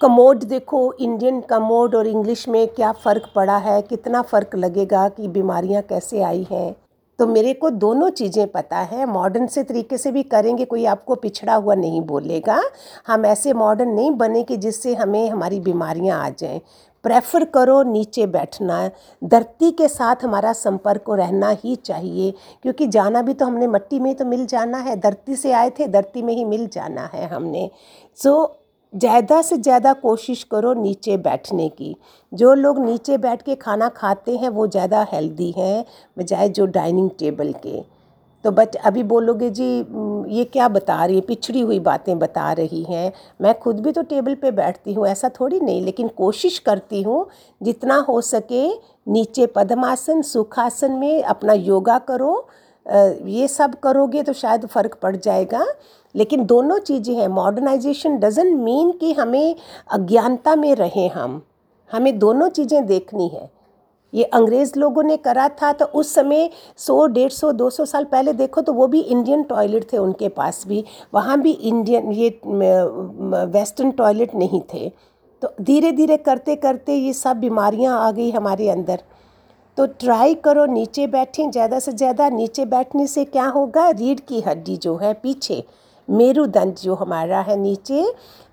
कमोड 0.00 0.42
देखो 0.44 0.92
इंडियन 0.92 1.40
कमोड 1.40 1.94
और 1.94 2.06
इंग्लिश 2.06 2.46
में 2.48 2.66
क्या 2.68 2.90
फ़र्क 2.94 3.28
पड़ा 3.34 3.56
है? 3.56 3.80
कितना 3.82 4.22
फ़र्क 4.22 4.54
लगेगा 4.54 5.08
कि 5.08 5.28
बीमारियाँ 5.28 5.82
कैसे 5.82 6.22
आई 6.22 6.46
हैं? 6.50 6.74
तो 7.18 7.26
मेरे 7.26 7.52
को 7.54 7.70
दोनों 7.70 8.08
चीज़ें 8.10 8.46
पता 8.46 8.78
है। 8.78 9.06
मॉडर्न 9.06 9.46
से 9.46 9.62
तरीके 9.62 9.98
से 9.98 10.10
भी 10.12 10.22
करेंगे, 10.22 10.64
कोई 10.64 10.84
आपको 10.84 11.14
पिछड़ा 11.14 11.54
हुआ 11.54 11.74
नहीं 11.74 12.00
बोलेगा। 12.00 12.60
हम 13.06 13.26
ऐसे 13.26 13.52
मॉडर्न 13.52 13.88
नहीं 13.88 14.10
बने 14.10 14.42
कि 14.42 14.56
जिससे 14.56 14.94
हमें 14.94 15.28
हमारी 15.30 15.60
बीमारियाँ 15.60 16.24
आ 16.24 16.30
जाएँ। 16.30 16.60
प्रेफर 17.04 17.44
करो 17.44 17.82
नीचे 17.82 18.26
बैठना। 18.26 18.90
धरती 19.22 19.70
के 19.70 19.88
साथ 19.88 20.24
हमारा 20.24 20.52
संपर्क 20.52 21.10
रहना 21.10 21.50
ही 21.64 21.76
चाहिए, 21.76 22.32
क्योंकि 22.62 22.86
जाना 22.86 23.22
भी 23.22 23.34
तो 23.34 23.46
हमने 23.46 23.66
मट्टी 23.66 23.98
में 24.00 24.14
तो 24.14 24.24
मिल 24.24 24.46
जाना 24.46 24.78
है। 24.78 24.96
धरती 25.00 25.36
से 25.36 25.52
आए 25.52 25.70
थे, 25.70 25.88
धरती 25.88 26.22
में 26.22 26.34
ही 26.34 26.44
मिल 26.44 26.66
जाना 26.72 27.08
है 27.14 27.26
हमने। 27.28 27.70
सो 28.18 28.58
ज़्यादा 28.92 29.40
से 29.42 29.56
ज़्यादा 29.56 29.92
कोशिश 29.92 30.42
करो 30.44 30.72
नीचे 30.74 31.16
बैठने 31.18 31.68
की। 31.68 31.94
जो 32.32 32.52
लोग 32.54 32.78
नीचे 32.78 33.16
बैठ 33.18 33.42
के 33.42 33.54
खाना 33.54 33.88
खाते 33.88 34.36
हैं, 34.36 34.48
वो 34.48 34.66
ज़्यादा 34.66 35.06
हेल्दी 35.12 35.50
हैं, 35.58 35.84
बजाय 36.16 36.48
जो 36.48 36.66
डाइनिंग 36.68 37.10
टेबल 37.18 37.52
के। 37.62 37.80
तो 38.44 38.50
बट 38.50 38.76
अभी 38.76 39.02
बोलोगे 39.02 39.48
जी 39.50 39.64
ये 40.28 40.44
क्या 40.44 40.68
बता 40.68 41.04
रही 41.04 41.16
है? 41.16 41.20
पिछड़ी 41.22 41.60
हुई 41.60 41.78
बातें 41.80 42.18
बता 42.18 42.52
रही 42.52 42.82
हैं। 42.84 43.12
मैं 43.40 43.58
खुद 43.58 43.80
भी 43.80 43.92
तो 43.92 44.02
टेबल 44.02 44.34
पे 44.34 44.50
बैठती 44.50 44.92
हूँ, 44.92 45.06
ऐसा 45.06 45.28
थोड़ी 45.40 45.60
नहीं, 45.60 45.82
लेकिन 45.82 46.08
कोशिश 46.08 46.58
करती 46.58 47.02
हूँ, 47.02 47.26
जितना 47.60 47.96
हो 48.08 48.20
सके 48.20 48.68
नीचे 49.08 49.46
पद्मासन, 49.46 50.22
सुखासन 50.22 50.92
में 50.92 51.22
अपना 51.22 51.52
योगा 51.52 51.98
करो 52.00 52.46
ये 52.86 53.48
सब 53.48 53.74
करोगे 53.80 54.22
तो 54.22 54.32
शायद 54.32 54.66
फ़र्क 54.66 54.94
पड़ 55.02 55.16
जाएगा। 55.16 55.64
लेकिन 56.14 56.44
दोनों 56.46 56.78
चीज़ें 56.80 57.14
हैं। 57.16 57.28
मॉडर्नाइजेशन 57.30 58.18
डजन 58.18 58.54
मीन 58.56 58.90
कि 58.92 59.12
हमें 59.12 59.54
अज्ञानता 59.90 60.54
में 60.56 60.74
रहें 60.74 61.08
हम। 61.10 61.40
हमें 61.90 62.18
दोनों 62.18 62.48
चीज़ें 62.50 62.86
देखनी 62.86 63.28
है। 63.28 63.50
ये 64.12 64.24
अंग्रेज़ 64.24 64.72
लोगों 64.78 65.02
ने 65.02 65.16
करा 65.16 65.48
था 65.62 65.72
तो 65.72 65.84
उस 65.84 66.12
समय 66.14 66.50
सौ, 66.78 67.06
डेढ़ 67.06 67.30
सौ, 67.32 67.52
दो 67.52 67.68
सौ 67.70 67.84
साल 67.84 68.04
पहले 68.04 68.32
देखो 68.32 68.60
तो 68.60 68.72
वो 68.72 68.86
भी 68.86 69.00
इंडियन 69.00 69.42
टॉयलेट 69.42 69.92
थे 69.92 69.98
उनके 69.98 70.28
पास 70.30 70.64
भी। 70.68 70.84
वहाँ 71.14 71.40
भी 71.40 71.50
इंडियन 71.52 72.12
ये 72.12 72.28
वेस्टर्न 72.46 73.90
टॉयलेट 73.92 74.34
नहीं 74.34 74.60
थे। 74.74 74.88
तो 75.42 75.52
धीरे 75.60 75.92
धीरे 75.92 76.16
करते 76.18 76.56
करते 76.56 76.94
ये 76.94 77.12
सब 77.12 77.36
बीमारियाँ 77.36 77.98
आ 78.00 78.10
गई 78.10 78.30
हमारे 78.30 78.68
अंदर। 78.70 79.02
तो 79.78 79.86
ट्राई 79.86 80.34
करो 80.34 80.64
नीचे 80.66 81.06
बैठें, 81.06 81.50
ज़्यादा 81.50 81.78
से 81.78 81.92
ज़्यादा 81.92 82.28
नीचे 82.28 82.64
बैठने 82.64 83.06
से 83.06 83.24
क्या 83.24 83.46
होगा? 83.46 83.88
रीढ़ 83.90 84.18
की 84.18 84.40
हड्डी 84.40 84.76
जो 84.76 84.96
है 84.96 85.12
पीछे 85.14 85.62
मेरुदंड 86.08 86.74
जो 86.74 86.94
हमारा 86.94 87.40
है 87.40 87.56
नीचे, 87.56 88.04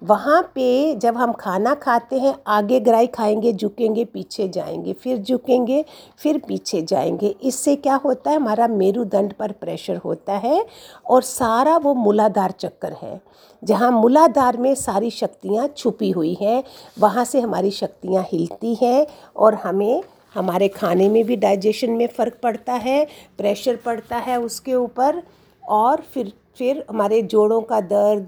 वहाँ 0.02 0.42
पे 0.56 0.96
जब 0.96 1.18
हम 1.18 1.32
खाना 1.34 1.74
खाते 1.74 2.20
हैं, 2.20 2.34
आगे 2.48 2.80
ग्राई 2.80 3.08
खाएँगे, 3.08 3.54
झुकेंगे, 3.54 4.06
पीछे 4.06 4.48
जाएँगे, 4.48 4.94
फिर 4.94 5.18
झुकेंगे, 5.18 5.84
फिर 6.20 6.38
पीछे 6.48 6.82
जाएँगे। 6.82 7.36
इससे 7.44 7.76
क्या 7.76 7.96
होता 7.96 8.30
है? 8.32 8.36
हमारा 8.36 8.68
मेरुदंड 8.68 9.34
पर 9.34 9.52
प्रेशर 9.52 9.98
होता 9.98 10.34
है 10.34 10.66
और 11.06 11.22
सारा 11.22 11.76
वो 11.78 11.94
मूलाधार 11.94 12.52
चक्कर 12.52 12.96
है। 13.02 13.20
जहाँ 13.64 13.92
मूलाधार 13.92 14.58
में 14.58 14.74
सारी 14.76 15.10
शक्तियाँ 15.12 15.68
छुपी 15.78 16.12
हुई 16.12 16.34
हैं, 16.42 16.64
वहाँ 17.00 17.26
से 17.26 17.40
हमारी 17.40 17.72
शक्तियाँ 17.72 18.26
हिलती 18.32 18.76
हैं 18.76 19.06
और 19.36 19.56
हमें 19.56 20.02
हमारे 20.36 20.68
खाने 20.70 21.10
में 21.10 21.24
भी 21.26 21.36
डाइजेशन 21.38 21.92
में 21.92 22.08
फ़र्क 22.08 22.40
पड़ता 22.44 22.74
है 22.74 23.06
प्रेशर 23.38 23.76
पड़ता 23.86 24.18
है 24.18 24.40
उसके 24.42 24.74
ऊपर 24.76 25.22
और 25.64 26.02
फिर 26.14 26.34
फिर 26.58 26.84
हमारे 26.90 27.22
जोड़ों 27.24 27.62
का 27.62 27.80
दर्द 27.84 28.28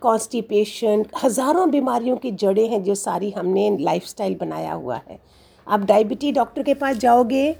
कॉन्स्टिपेशन 0.00 1.04
हज़ारों 1.22 1.70
बीमारियों 1.70 2.16
की 2.16 2.30
जड़ें 2.32 2.68
हैं 2.68 2.82
जो 2.82 2.94
सारी 2.96 3.30
हमने 3.30 3.76
लाइफस्टाइल 3.80 4.36
बनाया 4.40 4.72
हुआ 4.72 4.96
है। 4.98 5.18
आप 5.66 5.80
डायबिटी 5.82 6.32
डॉक्टर 6.32 6.62
के 6.62 6.74
पास 6.74 6.96
जाओगे 6.96 7.54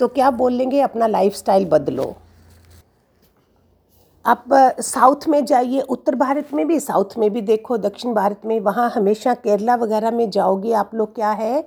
तो 0.00 0.08
क्या 0.08 0.30
बोल 0.32 0.52
लेंगे? 0.52 0.80
अपना 0.80 1.06
लाइफस्टाइल 1.06 1.64
बदलो। 1.68 2.14
आप 4.24 4.44
साउथ 4.80 5.26
में 5.28 5.44
जाइए, 5.44 5.80
उत्तर 5.80 6.14
भारत 6.14 6.48
में 6.54 6.66
भी 6.68 6.78
साउथ 6.80 7.16
में 7.18 7.32
भी 7.32 7.40
देखो, 7.42 7.78
दक्षिण 7.78 8.14
भारत 8.14 8.40
में, 8.46 8.58
वहाँ 8.60 8.90
हमेशा 8.90 9.34
केरला 9.36 9.74
वगैरह 9.76 10.10
में 10.10 10.28
जाओगे 10.30 10.72
आप 10.74 10.94
लोग 10.94 11.14
क्या 11.14 11.30
है? 11.32 11.64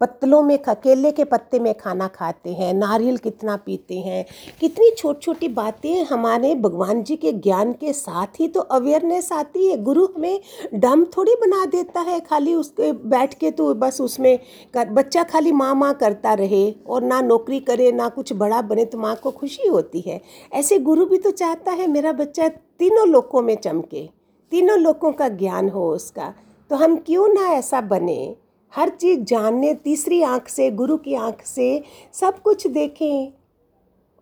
पत्तलों 0.00 0.42
में 0.42 0.58
केले 0.66 1.10
के 1.12 1.24
पत्ते 1.24 1.58
में 1.58 1.72
खाना 1.74 2.06
खाते 2.08 2.50
हैं 2.50 2.72
नारियल 2.74 3.16
कितना 3.16 3.56
पीते 3.56 3.98
हैं। 3.98 4.24
कितनी 4.60 4.90
छोटी 4.90 5.20
छोटी 5.20 5.48
बातें 5.48 6.04
हमारे 6.04 6.54
भगवान 6.54 7.02
जी 7.02 7.16
के 7.16 7.32
ज्ञान 7.32 7.72
के 7.72 7.92
साथ 7.92 8.40
ही 8.40 8.48
तो 8.48 8.60
अवेयरनेस 8.60 9.32
आती 9.32 9.66
है। 9.66 9.76
गुरु 9.76 10.06
हमें 10.06 10.40
डम 10.74 11.04
थोड़ी 11.16 11.34
बना 11.34 11.64
देता 11.66 12.00
है 12.00 12.20
खाली 12.20 12.54
उसके 12.54 12.92
बैठ 12.92 13.34
के 13.34 13.50
तो 13.50 13.72
बस 13.74 14.00
उसमें 14.00 14.38
कर, 14.74 14.88
बच्चा 14.88 15.22
खाली 15.22 15.52
माँ 15.52 15.74
माँ 15.74 15.92
करता 15.94 16.34
रहे 16.34 16.70
और 16.86 17.02
ना 17.02 17.20
नौकरी 17.20 17.60
करे 17.60 17.90
ना 17.92 18.08
कुछ 18.08 18.32
बड़ा 18.32 18.62
बने 18.62 18.84
तो 18.84 18.98
माँ 18.98 19.16
को 19.16 19.30
खुशी 19.30 19.68
होती 19.68 20.00
है। 20.00 20.20
ऐसे 20.52 20.78
गुरु 20.78 21.06
भी 21.06 21.18
तो 21.18 21.30
चाहता 21.30 21.72
है 21.72 21.86
मेरा 21.86 22.12
बच्चा 22.12 22.48
तीनों 22.48 23.08
लोगों 23.08 23.42
में 23.42 23.56
चमके 23.56 24.08
तीनों 24.52 24.78
लोगों 24.78 25.12
का 25.12 25.28
ज्ञान 25.28 25.68
हो 25.68 25.90
उसका। 25.90 26.34
तो 26.70 26.76
हम 26.76 26.96
क्यों 26.96 27.28
ना 27.28 27.48
ऐसा 27.48 27.80
बने? 27.80 28.36
हर 28.74 28.88
चीज़ 28.88 29.20
जानने, 29.20 29.74
तीसरी 29.74 30.22
आँख 30.22 30.48
से, 30.48 30.70
गुरु 30.70 30.96
की 30.96 31.14
आँख 31.14 31.42
से 31.42 31.82
सब 32.12 32.42
कुछ 32.42 32.66
देखें 32.66 33.32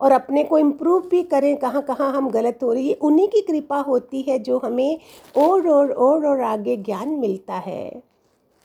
और 0.01 0.13
अपने 0.13 0.45
को 0.45 0.59
इम्प्रूव 0.59 1.01
भी 1.01 1.23
करें, 1.23 1.57
कहाँ 1.57 1.83
कहाँ 1.83 2.13
हम 2.13 2.31
गलत 2.31 2.59
हो 2.63 2.73
रही 2.73 2.89
है। 2.89 2.95
उन्हीं 2.95 3.29
की 3.29 3.41
कृपा 3.41 3.79
होती 3.79 4.23
है 4.23 4.39
जो 4.39 4.59
हमें 4.59 4.99
और 5.37 5.69
और 5.69 5.91
और 5.93 6.27
और 6.27 6.41
आगे 6.41 6.77
ज्ञान 6.77 7.09
मिलता 7.09 7.55
है। 7.55 8.03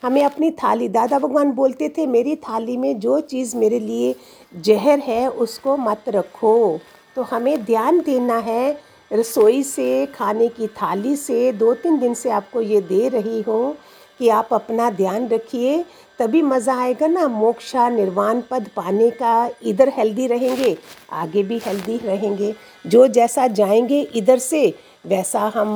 हमें 0.03 0.23
अपनी 0.23 0.51
थाली, 0.51 0.89
दादा 0.89 1.19
भगवान 1.19 1.51
बोलते 1.51 1.89
थे, 1.89 2.07
मेरी 2.07 2.35
थाली 2.35 2.77
में 2.77 2.99
जो 2.99 3.19
चीज़ 3.19 3.57
मेरे 3.57 3.79
लिए 3.79 4.15
जहर 4.55 4.99
है, 4.99 5.29
उसको 5.29 5.77
मत 5.77 6.03
रखो। 6.07 6.79
तो 7.15 7.21
हमें 7.21 7.65
ध्यान 7.65 7.99
देना 7.99 8.37
है, 8.37 8.77
रसोई 9.13 9.63
से, 9.63 10.05
खाने 10.05 10.47
की 10.47 10.67
थाली 10.67 11.15
से, 11.15 11.51
दो 11.51 11.73
तीन 11.73 11.99
दिन 11.99 12.13
से 12.13 12.29
आपको 12.29 12.61
ये 12.61 12.81
दे 12.81 13.07
रही 13.09 13.41
हूँ। 13.41 13.75
कि 14.19 14.29
आप 14.29 14.53
अपना 14.53 14.89
ध्यान 14.91 15.27
रखिए, 15.27 15.83
तभी 16.19 16.41
मज़ा 16.41 16.75
आएगा 16.75 17.07
ना। 17.07 17.27
मोक्षा 17.27 17.87
निर्वाण 17.89 18.41
पद 18.41 18.67
पाने 18.75 19.09
का 19.11 19.49
इधर 19.63 19.89
हेल्दी 19.89 20.27
रहेंगे, 20.27 20.75
आगे 21.11 21.43
भी 21.43 21.57
हेल्दी 21.57 21.97
रहेंगे। 21.97 22.53
जो 22.85 23.07
जैसा 23.07 23.47
जाएँगे 23.49 24.01
इधर 24.15 24.37
से 24.37 24.73
वैसा 25.05 25.39
हम 25.55 25.69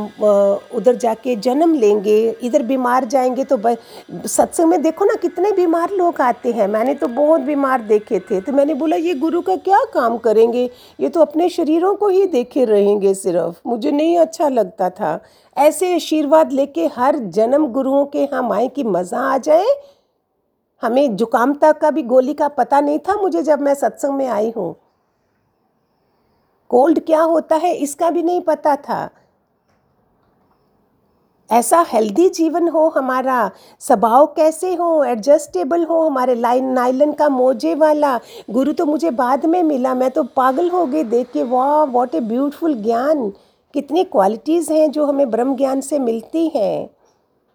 उधर 0.76 0.96
जाके 0.96 1.36
जन्म 1.38 1.74
लेंगे, 1.74 2.30
इधर 2.44 2.64
बीमार 2.64 3.06
जाएँगे 3.06 3.44
तो 3.44 3.58
सत्संग 4.28 4.70
में 4.70 4.82
देखो 4.82 5.06
ना 5.06 5.14
कितने 5.22 5.52
बीमार 5.52 5.92
लोग 5.92 6.22
आते 6.22 6.52
हैं। 6.52 6.68
मैंने 6.68 6.94
तो 6.94 7.08
बहुत 7.10 7.42
बीमार 7.42 7.82
देखे 7.84 8.20
थे 8.22 8.42
तो 8.42 8.52
मैंने 8.52 8.74
बोला, 8.74 8.96
ये 8.96 9.14
गुरु 9.16 9.42
का 9.42 9.56
क्या 9.58 9.84
काम 9.94 10.18
करेंगे? 10.18 10.70
ये 11.00 11.10
तो 11.10 11.22
अपने 11.22 11.50
शरीरों 11.50 11.94
को 11.96 12.08
ही 12.10 12.26
देखे 12.28 12.66
रहेंगे 12.66 13.14
सिर्फ़। 13.14 13.62
मुझे 13.68 13.92
नहीं 13.92 14.18
अच्छा 14.20 14.50
लगता 14.50 14.90
था। 14.92 15.20
ऐसे 15.58 15.94
आशीर्वाद 15.96 16.52
लेके 16.52 16.86
हर 16.96 17.18
जन्म 17.32 17.68
गुरुओं 17.70 18.06
के 18.06 18.26
हम 18.34 18.52
आए 18.52 18.68
कि 18.68 18.84
मज़ा 18.84 19.20
आ 19.24 19.38
जाए। 19.40 19.66
हमें 20.84 21.16
जुकाम 21.16 21.54
तक 21.54 21.78
का 21.78 21.92
भी, 21.92 22.02
गोली 22.04 22.34
का 22.34 22.48
पता 22.50 22.80
नहीं 22.82 23.00
था 23.00 23.16
मुझे 23.16 23.42
जब 23.44 23.62
मैं 23.62 23.74
सत्संग 23.76 24.14
में 24.14 24.28
आई 24.28 24.54
हूँ। 24.58 24.76
कोल्ड 26.74 27.00
क्या 27.00 27.22
होता 27.22 27.56
है, 27.56 27.76
इसका 27.76 28.10
भी 28.10 28.24
नहीं 28.24 28.42
पता 28.42 28.76
था। 28.76 29.10
ऐसा 31.52 31.86
हेल्दी 31.90 32.30
जीवन 32.30 32.68
हो 32.68 32.88
हमारा, 32.90 33.52
स्वभाव 33.80 34.26
कैसे 34.26 34.74
हो, 34.76 35.04
एडजस्टेबल 35.04 35.84
हो 35.84 36.02
हमारे 36.02 36.36
लाइन 36.36 36.66
नाइलन 36.66 37.12
का 37.12 37.30
मोजे 37.30 37.76
वाला। 37.76 38.20
गुरु 38.50 38.74
तो 38.74 38.86
मुझे 38.86 39.12
बाद 39.12 39.46
में 39.46 39.64
मिला, 39.64 39.94
मैं 39.94 40.12
तो 40.12 40.24
पागल 40.24 40.70
हो 40.70 40.86
गई 40.86 41.04
देख 41.04 41.32
के। 41.32 41.44
वाह 41.44 41.84
वॉट 41.84 42.16
ए 42.16 42.20
ब्यूटीफुल 42.20 42.74
ज्ञान। 42.74 43.30
कितनी 43.74 44.04
क्वालिटीज़ 44.04 44.74
हैं 44.74 44.92
जो 44.92 45.06
हमें 45.06 45.32
ब्रह्म 45.32 45.56
ज्ञान 45.56 45.82
से 45.82 46.00
मिलती 46.00 46.52
हैं। 46.56 46.93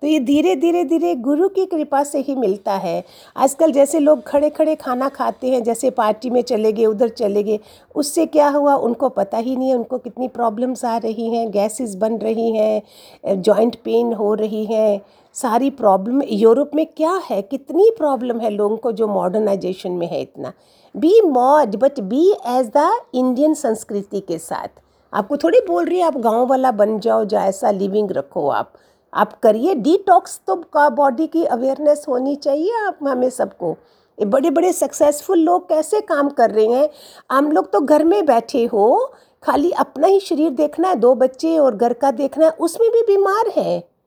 तो 0.02 0.06
ये 0.06 0.18
धीरे 0.20 0.54
धीरे 0.56 0.84
धीरे 0.84 1.14
गुरु 1.14 1.48
की 1.48 1.64
कृपा 1.66 2.02
से 2.04 2.18
ही 2.18 2.34
मिलता 2.34 2.72
है। 2.72 3.04
आजकल 3.36 3.72
जैसे 3.72 3.98
लोग 3.98 4.22
खड़े 4.22 4.50
खड़े 4.50 4.74
खाना 4.74 5.08
खाते 5.08 5.50
हैं, 5.50 5.62
जैसे 5.62 5.90
पार्टी 5.90 6.30
में 6.30 6.40
चले 6.42 6.72
गए, 6.72 6.86
उधर 6.86 7.08
चले 7.08 7.42
गए, 7.42 7.58
उससे 7.94 8.26
क्या 8.26 8.48
हुआ? 8.48 8.74
उनको 8.74 9.08
पता 9.08 9.38
ही 9.38 9.56
नहीं 9.56 9.68
है, 9.68 9.74
उनको 9.74 9.98
कितनी 9.98 10.28
प्रॉब्लम्स 10.28 10.84
आ 10.84 10.96
रही 10.96 11.28
हैं, 11.30 11.50
गैसेस 11.50 11.94
बन 11.94 12.16
रही 12.16 12.50
हैं 12.56 13.42
जॉइंट 13.42 13.76
पेन 13.76 14.12
हो 14.12 14.32
रही 14.34 14.64
हैं। 14.64 15.00
सारी 15.34 15.70
प्रॉब्लम 15.70 16.22
यूरोप 16.22 16.70
में 16.74 16.86
क्या 16.86 17.20
है? 17.30 17.42
कितनी 17.42 17.90
प्रॉब्लम 17.98 18.40
है 18.40 18.50
लोगों 18.50 18.76
को 18.76 18.92
जो 18.92 19.08
मॉडर्नाइजेशन 19.08 19.90
में 19.90 20.06
है 20.06 20.22
इतना। 20.22 20.52
Be 20.94 21.20
mod, 21.20 21.76
but 21.76 22.00
be 22.00 22.30
as 22.46 22.70
the 22.76 22.90
Indian 23.14 23.54
संस्कृति 23.54 24.20
के 24.20 24.38
साथ। 24.38 24.68
आपको 25.12 25.36
थोड़ी 25.36 25.60
बोल 25.68 25.84
रही 25.84 25.98
है, 25.98 26.04
आप 26.04 26.16
गाँव 26.16 26.46
वाला 26.46 26.70
बन 26.72 26.98
जाओ 27.00 27.24
जो 27.24 27.38
ऐसा 27.38 27.70
लिविंग 27.70 28.10
रखो 28.10 28.48
आप। 28.48 28.72
आप 29.14 29.38
करिए 29.40 29.74
डिटॉक्स 29.74 30.40
तो 30.46 30.56
का 30.56 30.88
बॉडी 30.90 31.26
की 31.26 31.44
अवेयरनेस 31.44 32.04
होनी 32.08 32.36
चाहिए 32.36 32.72
आप, 32.86 32.98
हमें 33.02 33.30
सबको। 33.30 33.76
ये 34.18 34.24
बड़े 34.24 34.50
बड़े 34.50 34.72
सक्सेसफुल 34.72 35.38
लोग 35.38 35.68
कैसे 35.68 36.00
काम 36.00 36.28
कर 36.28 36.50
रहे 36.50 36.66
हैं? 36.66 36.88
हम 37.32 37.52
लोग 37.52 37.72
तो 37.72 37.80
घर 37.80 38.04
में 38.04 38.26
बैठे 38.26 38.64
हो, 38.64 39.12
खाली 39.42 39.70
अपना 39.70 40.06
ही 40.06 40.20
शरीर 40.20 40.50
देखना 40.50 40.88
है, 40.88 40.96
दो 40.96 41.14
बच्चे 41.14 41.58
और 41.58 41.76
घर 41.76 41.92
का 41.92 42.10
देखना 42.10 42.44
है, 42.44 42.50
उसमें 42.50 42.90
भी 42.90 43.02
बीमार 43.02 43.52
है। 43.56 43.97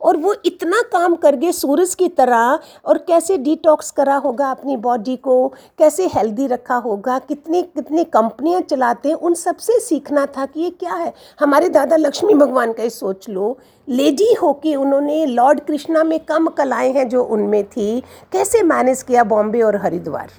और 0.00 0.16
वो 0.16 0.34
इतना 0.44 0.82
काम 0.82 1.14
कर 1.14 1.36
गए 1.36 1.52
सूरज 1.52 1.94
की 1.94 2.08
तरह, 2.08 2.58
और 2.84 2.98
कैसे 2.98 3.36
डिटॉक्स 3.38 3.90
करा 3.90 4.16
होगा 4.16 4.50
अपनी 4.50 4.76
बॉडी 4.76 5.16
को, 5.16 5.48
कैसे 5.78 6.06
हेल्दी 6.06 6.46
रखा 6.46 6.74
होगा, 6.74 7.18
कितनी 7.18 7.62
कितनी 7.62 8.04
कंपनियाँ 8.04 8.60
चलाते 8.60 9.08
हैं, 9.08 9.16
उन 9.16 9.34
सबसे 9.34 9.78
सीखना 9.80 10.26
था 10.26 10.46
कि 10.46 10.60
ये 10.60 10.70
क्या 10.70 10.94
है। 10.94 11.12
हमारे 11.40 11.68
दादा 11.68 11.96
लक्ष्मी 11.96 12.34
भगवान 12.34 12.72
का 12.72 12.82
ही 12.82 12.90
सोच 12.90 13.28
लो। 13.28 13.58
लेडी 13.88 14.32
हो 14.34 14.52
के 14.52 14.74
उन्होंने 14.76 15.24
लॉर्ड 15.26 15.60
कृष्णा 15.60 16.04
में 16.04 16.18
कम 16.20 16.46
कलाएँ 16.48 16.92
हैं 16.92 17.08
जो 17.08 17.24
उनमें 17.24 17.64
थी। 17.64 18.00
कैसे 18.32 18.62
मैनेज 18.62 19.02
किया 19.02 19.24
बॉम्बे 19.24 19.62
और 19.62 19.76
हरिद्वार 19.76 20.30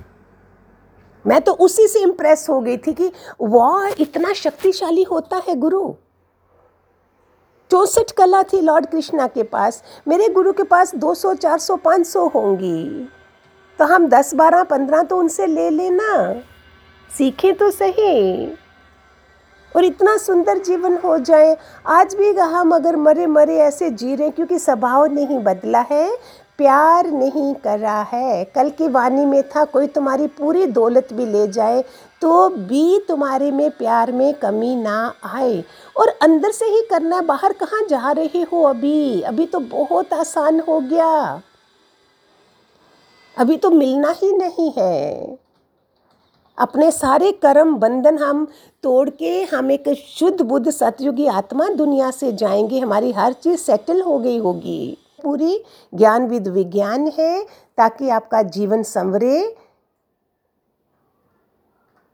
मैं 1.25 1.41
तो 1.41 1.51
उसी 1.53 1.87
से 1.87 1.99
इम्प्रेस 1.99 2.45
हो 2.49 2.59
गई 2.61 2.77
थी 2.77 2.93
कि 2.93 3.11
वाह, 3.41 3.87
इतना 3.99 4.33
शक्तिशाली 4.33 5.03
होता 5.03 5.41
है 5.47 5.55
गुरु। 5.55 5.93
चौंसठ 7.71 8.11
कला 8.11 8.43
थी 8.43 8.61
लॉर्ड 8.61 8.85
कृष्णा 8.85 9.27
के 9.27 9.43
पास। 9.43 9.83
मेरे 10.07 10.29
गुरु 10.29 10.53
के 10.53 10.63
पास 10.63 10.95
200, 10.95 11.33
400, 11.33 11.75
500 11.75 12.27
होंगी। 12.27 13.09
तो 13.79 13.85
हम 13.85 14.07
10, 14.07 14.35
12, 14.35 14.63
15 14.63 15.03
तो 15.03 15.17
उनसे 15.17 15.45
ले 15.47 15.69
लेना। 15.69 16.33
सीखें 17.17 17.55
तो 17.55 17.71
सही। 17.71 18.53
और 19.75 19.85
इतना 19.85 20.17
सुंदर 20.17 20.57
जीवन 20.57 20.97
हो 20.97 21.17
जाए 21.17 21.57
आज 21.87 22.15
भी 22.15 22.31
हम 22.31 22.75
अगर 22.75 22.95
मरे 22.95 23.27
मरे 23.27 23.57
ऐसे 23.57 23.89
जी 23.89 24.15
रहे 24.15 24.29
क्योंकि 24.29 24.59
स्वभाव 24.59 25.05
नहीं 25.05 25.39
बदला 25.39 25.85
है। 25.91 26.17
प्यार 26.57 27.07
नहीं 27.07 27.53
करा 27.55 28.01
है। 28.03 28.43
कल 28.45 28.69
की 28.69 28.87
वाणी 28.87 29.25
में 29.25 29.41
था, 29.43 29.65
कोई 29.65 29.87
तुम्हारी 29.87 30.27
पूरी 30.27 30.65
दौलत 30.65 31.13
भी 31.13 31.25
ले 31.25 31.47
जाए 31.47 31.83
तो 32.21 32.49
भी 32.49 32.99
तुम्हारे 32.99 33.51
में 33.51 33.69
प्यार 33.71 34.11
में 34.11 34.33
कमी 34.33 34.75
ना 34.75 35.13
आए। 35.25 35.63
और 35.97 36.07
अंदर 36.21 36.51
से 36.51 36.65
ही 36.65 36.81
करना 36.89 37.15
है, 37.15 37.21
बाहर 37.21 37.53
कहाँ 37.53 37.81
जा 37.89 38.11
रहे 38.11 38.41
हो 38.41 38.63
अभी? 38.63 39.21
अभी 39.21 39.45
तो 39.45 39.59
बहुत 39.59 40.13
आसान 40.13 40.59
हो 40.59 40.79
गया। 40.79 41.41
अभी 43.37 43.57
तो 43.57 43.69
मिलना 43.71 44.11
ही 44.11 44.31
नहीं 44.33 44.71
है। 44.77 45.37
अपने 46.57 46.91
सारे 46.91 47.31
कर्म 47.31 47.75
बंधन 47.75 48.17
हम 48.17 48.47
तोड़ 48.83 49.09
के, 49.09 49.43
हम 49.43 49.71
एक 49.71 49.89
शुद्ध 50.19 50.41
बुद्ध 50.41 50.69
सतयुगी 50.69 51.27
आत्मा 51.27 51.67
दुनिया 51.67 52.11
से 52.11 52.31
जाएँगे, 52.31 52.79
हमारी 52.79 53.11
हर 53.11 53.33
चीज़ 53.33 53.59
सेटल 53.59 54.01
हो 54.01 54.19
गई 54.19 54.37
होगी। 54.37 54.97
पूरी 55.23 55.63
ज्ञान 55.93 56.27
विद 56.27 56.47
विज्ञान 56.47 57.11
है 57.19 57.43
ताकि 57.77 58.09
आपका 58.09 58.41
जीवन 58.41 58.83
संवरे 58.83 59.55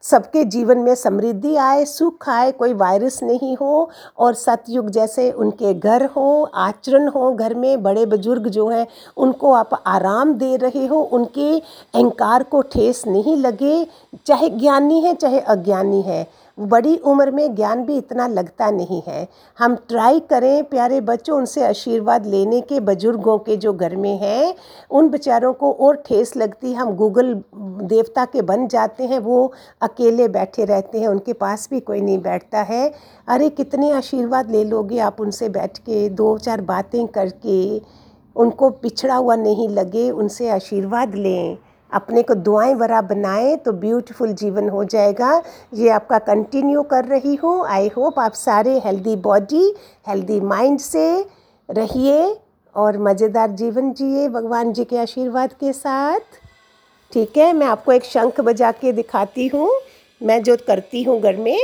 सबके 0.03 0.43
जीवन 0.43 0.77
में 0.77 0.93
समृद्धि 0.95 1.55
आए, 1.55 1.85
सुख 1.85 2.29
आए, 2.29 2.51
कोई 2.51 2.73
वायरस 2.73 3.19
नहीं 3.23 3.55
हो 3.57 3.89
और 4.17 4.33
सतयुग 4.33 4.89
जैसे 4.89 5.31
उनके 5.31 5.73
घर 5.73 6.05
हो, 6.05 6.43
आचरण 6.55 7.07
हो, 7.07 7.31
घर 7.31 7.53
में 7.53 7.83
बड़े 7.83 8.05
बुज़ुर्ग 8.05 8.47
जो 8.47 8.67
हैं, 8.69 8.87
उनको 9.17 9.51
आप 9.53 9.83
आराम 9.87 10.33
दे 10.33 10.55
रहे 10.55 10.85
हो, 10.85 11.01
उनके 11.01 11.51
अहंकार 11.59 12.43
को 12.43 12.61
ठेस 12.61 13.03
नहीं 13.07 13.35
लगे, 13.37 13.85
चाहे 14.25 14.49
ज्ञानी 14.49 15.01
है, 15.01 15.13
चाहे 15.15 15.39
अज्ञानी 15.39 16.01
है। 16.01 16.25
बड़ी 16.59 16.97
उम्र 16.97 17.31
में 17.31 17.55
ज्ञान 17.55 17.85
भी 17.85 17.97
इतना 17.97 18.27
लगता 18.27 18.71
नहीं 18.71 19.03
है। 19.07 19.27
हम 19.59 19.75
ट्राई 19.75 20.19
करें 20.19 20.63
प्यारे 20.63 21.01
बच्चों, 21.01 21.37
उनसे 21.37 21.65
आशीर्वाद 21.65 22.25
लेने 22.25 22.61
के 22.61 22.79
बुज़ुर्गों 22.79 23.37
के 23.37 23.57
जो 23.57 23.73
घर 23.73 23.95
में 23.95 24.17
हैं, 24.17 24.55
उन 24.91 25.09
बेचारों 25.09 25.53
को 25.53 25.71
और 25.71 25.95
ठेस 25.95 26.37
लगती। 26.37 26.73
हम 26.73 26.91
गूगल 26.91 27.43
देवता 27.83 28.25
के 28.25 28.41
बन 28.41 28.67
जाते 28.67 29.03
हैं, 29.03 29.19
वो 29.19 29.53
अकेले 29.81 30.27
बैठे 30.27 30.65
रहते 30.65 30.99
हैं, 30.99 31.07
उनके 31.07 31.33
पास 31.33 31.67
भी 31.71 31.79
कोई 31.79 32.01
नहीं 32.01 32.21
बैठता 32.21 32.61
है। 32.61 32.93
अरे, 33.27 33.49
कितने 33.49 33.91
आशीर्वाद 33.91 34.51
ले 34.51 34.63
लोगे 34.63 34.99
आप 34.99 35.21
उनसे 35.21 35.49
बैठ 35.49 35.77
के? 35.77 36.09
दो 36.09 36.37
चार 36.37 36.61
बातें 36.61 37.07
करके, 37.07 37.81
उनको 38.35 38.69
पिछड़ा 38.69 39.15
हुआ 39.15 39.35
नहीं 39.35 39.69
लगे, 39.69 40.11
उनसे 40.11 40.49
आशीर्वाद 40.49 41.15
लें। 41.15 41.57
अपने 41.91 42.21
को 42.23 42.33
दुआएँ 42.35 42.73
वरा 42.75 43.01
बनाएँ 43.03 43.55
तो 43.57 43.71
ब्यूटीफुल 43.73 44.33
जीवन 44.33 44.69
हो 44.69 44.83
जाएगा। 44.85 45.41
ये 45.73 45.89
आपका 45.89 46.19
कंटिन्यू 46.21 46.83
कर 46.83 47.05
रही 47.05 47.35
हूँ। 47.35 47.65
आई 47.67 47.87
होप 47.87 48.19
आप 48.19 48.33
सारे 48.35 48.77
हेल्दी 48.85 49.15
बॉडी 49.21 49.63
हेल्दी 50.07 50.39
माइंड 50.41 50.79
से 50.79 51.25
रहिए 51.69 52.35
और 52.75 52.97
मज़ेदार 52.99 53.51
जीवन 53.51 53.91
जिए 53.93 54.27
भगवान 54.29 54.73
जी 54.73 54.83
के 54.85 54.97
आशीर्वाद 54.97 55.53
के 55.53 55.73
साथ। 55.73 56.19
ठीक 57.11 57.37
है, 57.37 57.51
मैं 57.53 57.67
आपको 57.67 57.91
एक 57.91 58.03
शंख 58.05 58.41
बजा 58.41 58.71
के 58.71 58.91
दिखाती 58.93 59.47
हूँ। 59.47 59.69
मैं 60.21 60.41
जो 60.43 60.55
करती 60.67 61.03
हूँ 61.03 61.19
घर 61.21 61.35
में 61.37 61.57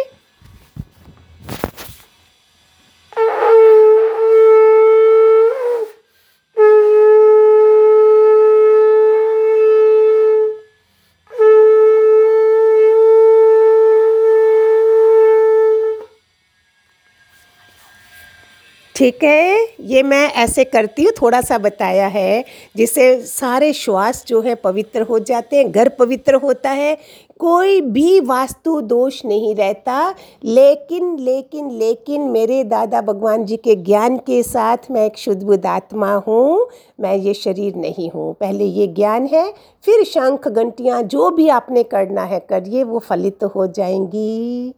ठीक 19.03 19.23
है, 19.23 19.67
ये 19.81 20.03
मैं 20.03 20.31
ऐसे 20.33 20.63
करती 20.63 21.03
हूँ 21.03 21.11
थोड़ा 21.21 21.41
सा 21.41 21.57
बताया 21.57 22.07
है, 22.07 22.45
जिससे 22.75 23.21
सारे 23.21 23.73
श्वास 23.73 24.25
जो 24.27 24.41
है 24.41 24.55
पवित्र 24.55 25.01
हो 25.01 25.19
जाते 25.19 25.55
हैं, 25.55 25.71
घर 25.71 25.89
पवित्र 25.89 26.35
होता 26.35 26.69
है, 26.69 26.97
कोई 27.39 27.81
भी 27.81 28.19
वास्तु 28.19 28.81
दोष 28.81 29.25
नहीं 29.25 29.55
रहता, 29.55 30.15
लेकिन 30.43 31.19
लेकिन 31.19 31.71
लेकिन 31.71 32.21
मेरे 32.21 32.63
दादा 32.63 33.01
भगवान 33.01 33.45
जी 33.45 33.57
के 33.57 33.75
ज्ञान 33.75 34.17
के 34.17 34.43
साथ 34.43 34.77
मैं 34.91 35.05
एक 35.05 35.17
शुद्ध 35.17 35.43
बुद्ध 35.43 35.65
आत्मा 35.65 36.13
हूँ, 36.27 36.69
मैं 36.99 37.15
ये 37.15 37.33
शरीर 37.33 37.75
नहीं 37.75 38.09
हूँ। 38.09 38.33
पहले 38.33 38.65
ये 38.65 38.87
ज्ञान 38.87 39.25
है, 39.25 39.53
फिर 39.85 40.03
शंख 40.03 40.47
घंटियाँ, 40.47 41.03
जो 41.03 41.29
भी 41.29 41.49
आपने 41.49 41.83
करना 41.83 42.23
है 42.23 42.39
करिए, 42.39 42.83
वो 42.83 42.99
फलित 42.99 43.43
हो 43.43 43.67
जाएँगी। 43.67 44.73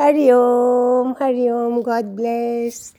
हरिओम 0.00 1.14
हरिओम, 1.22 1.82
गॉड 1.82 2.04
ब्लेस। 2.04 2.94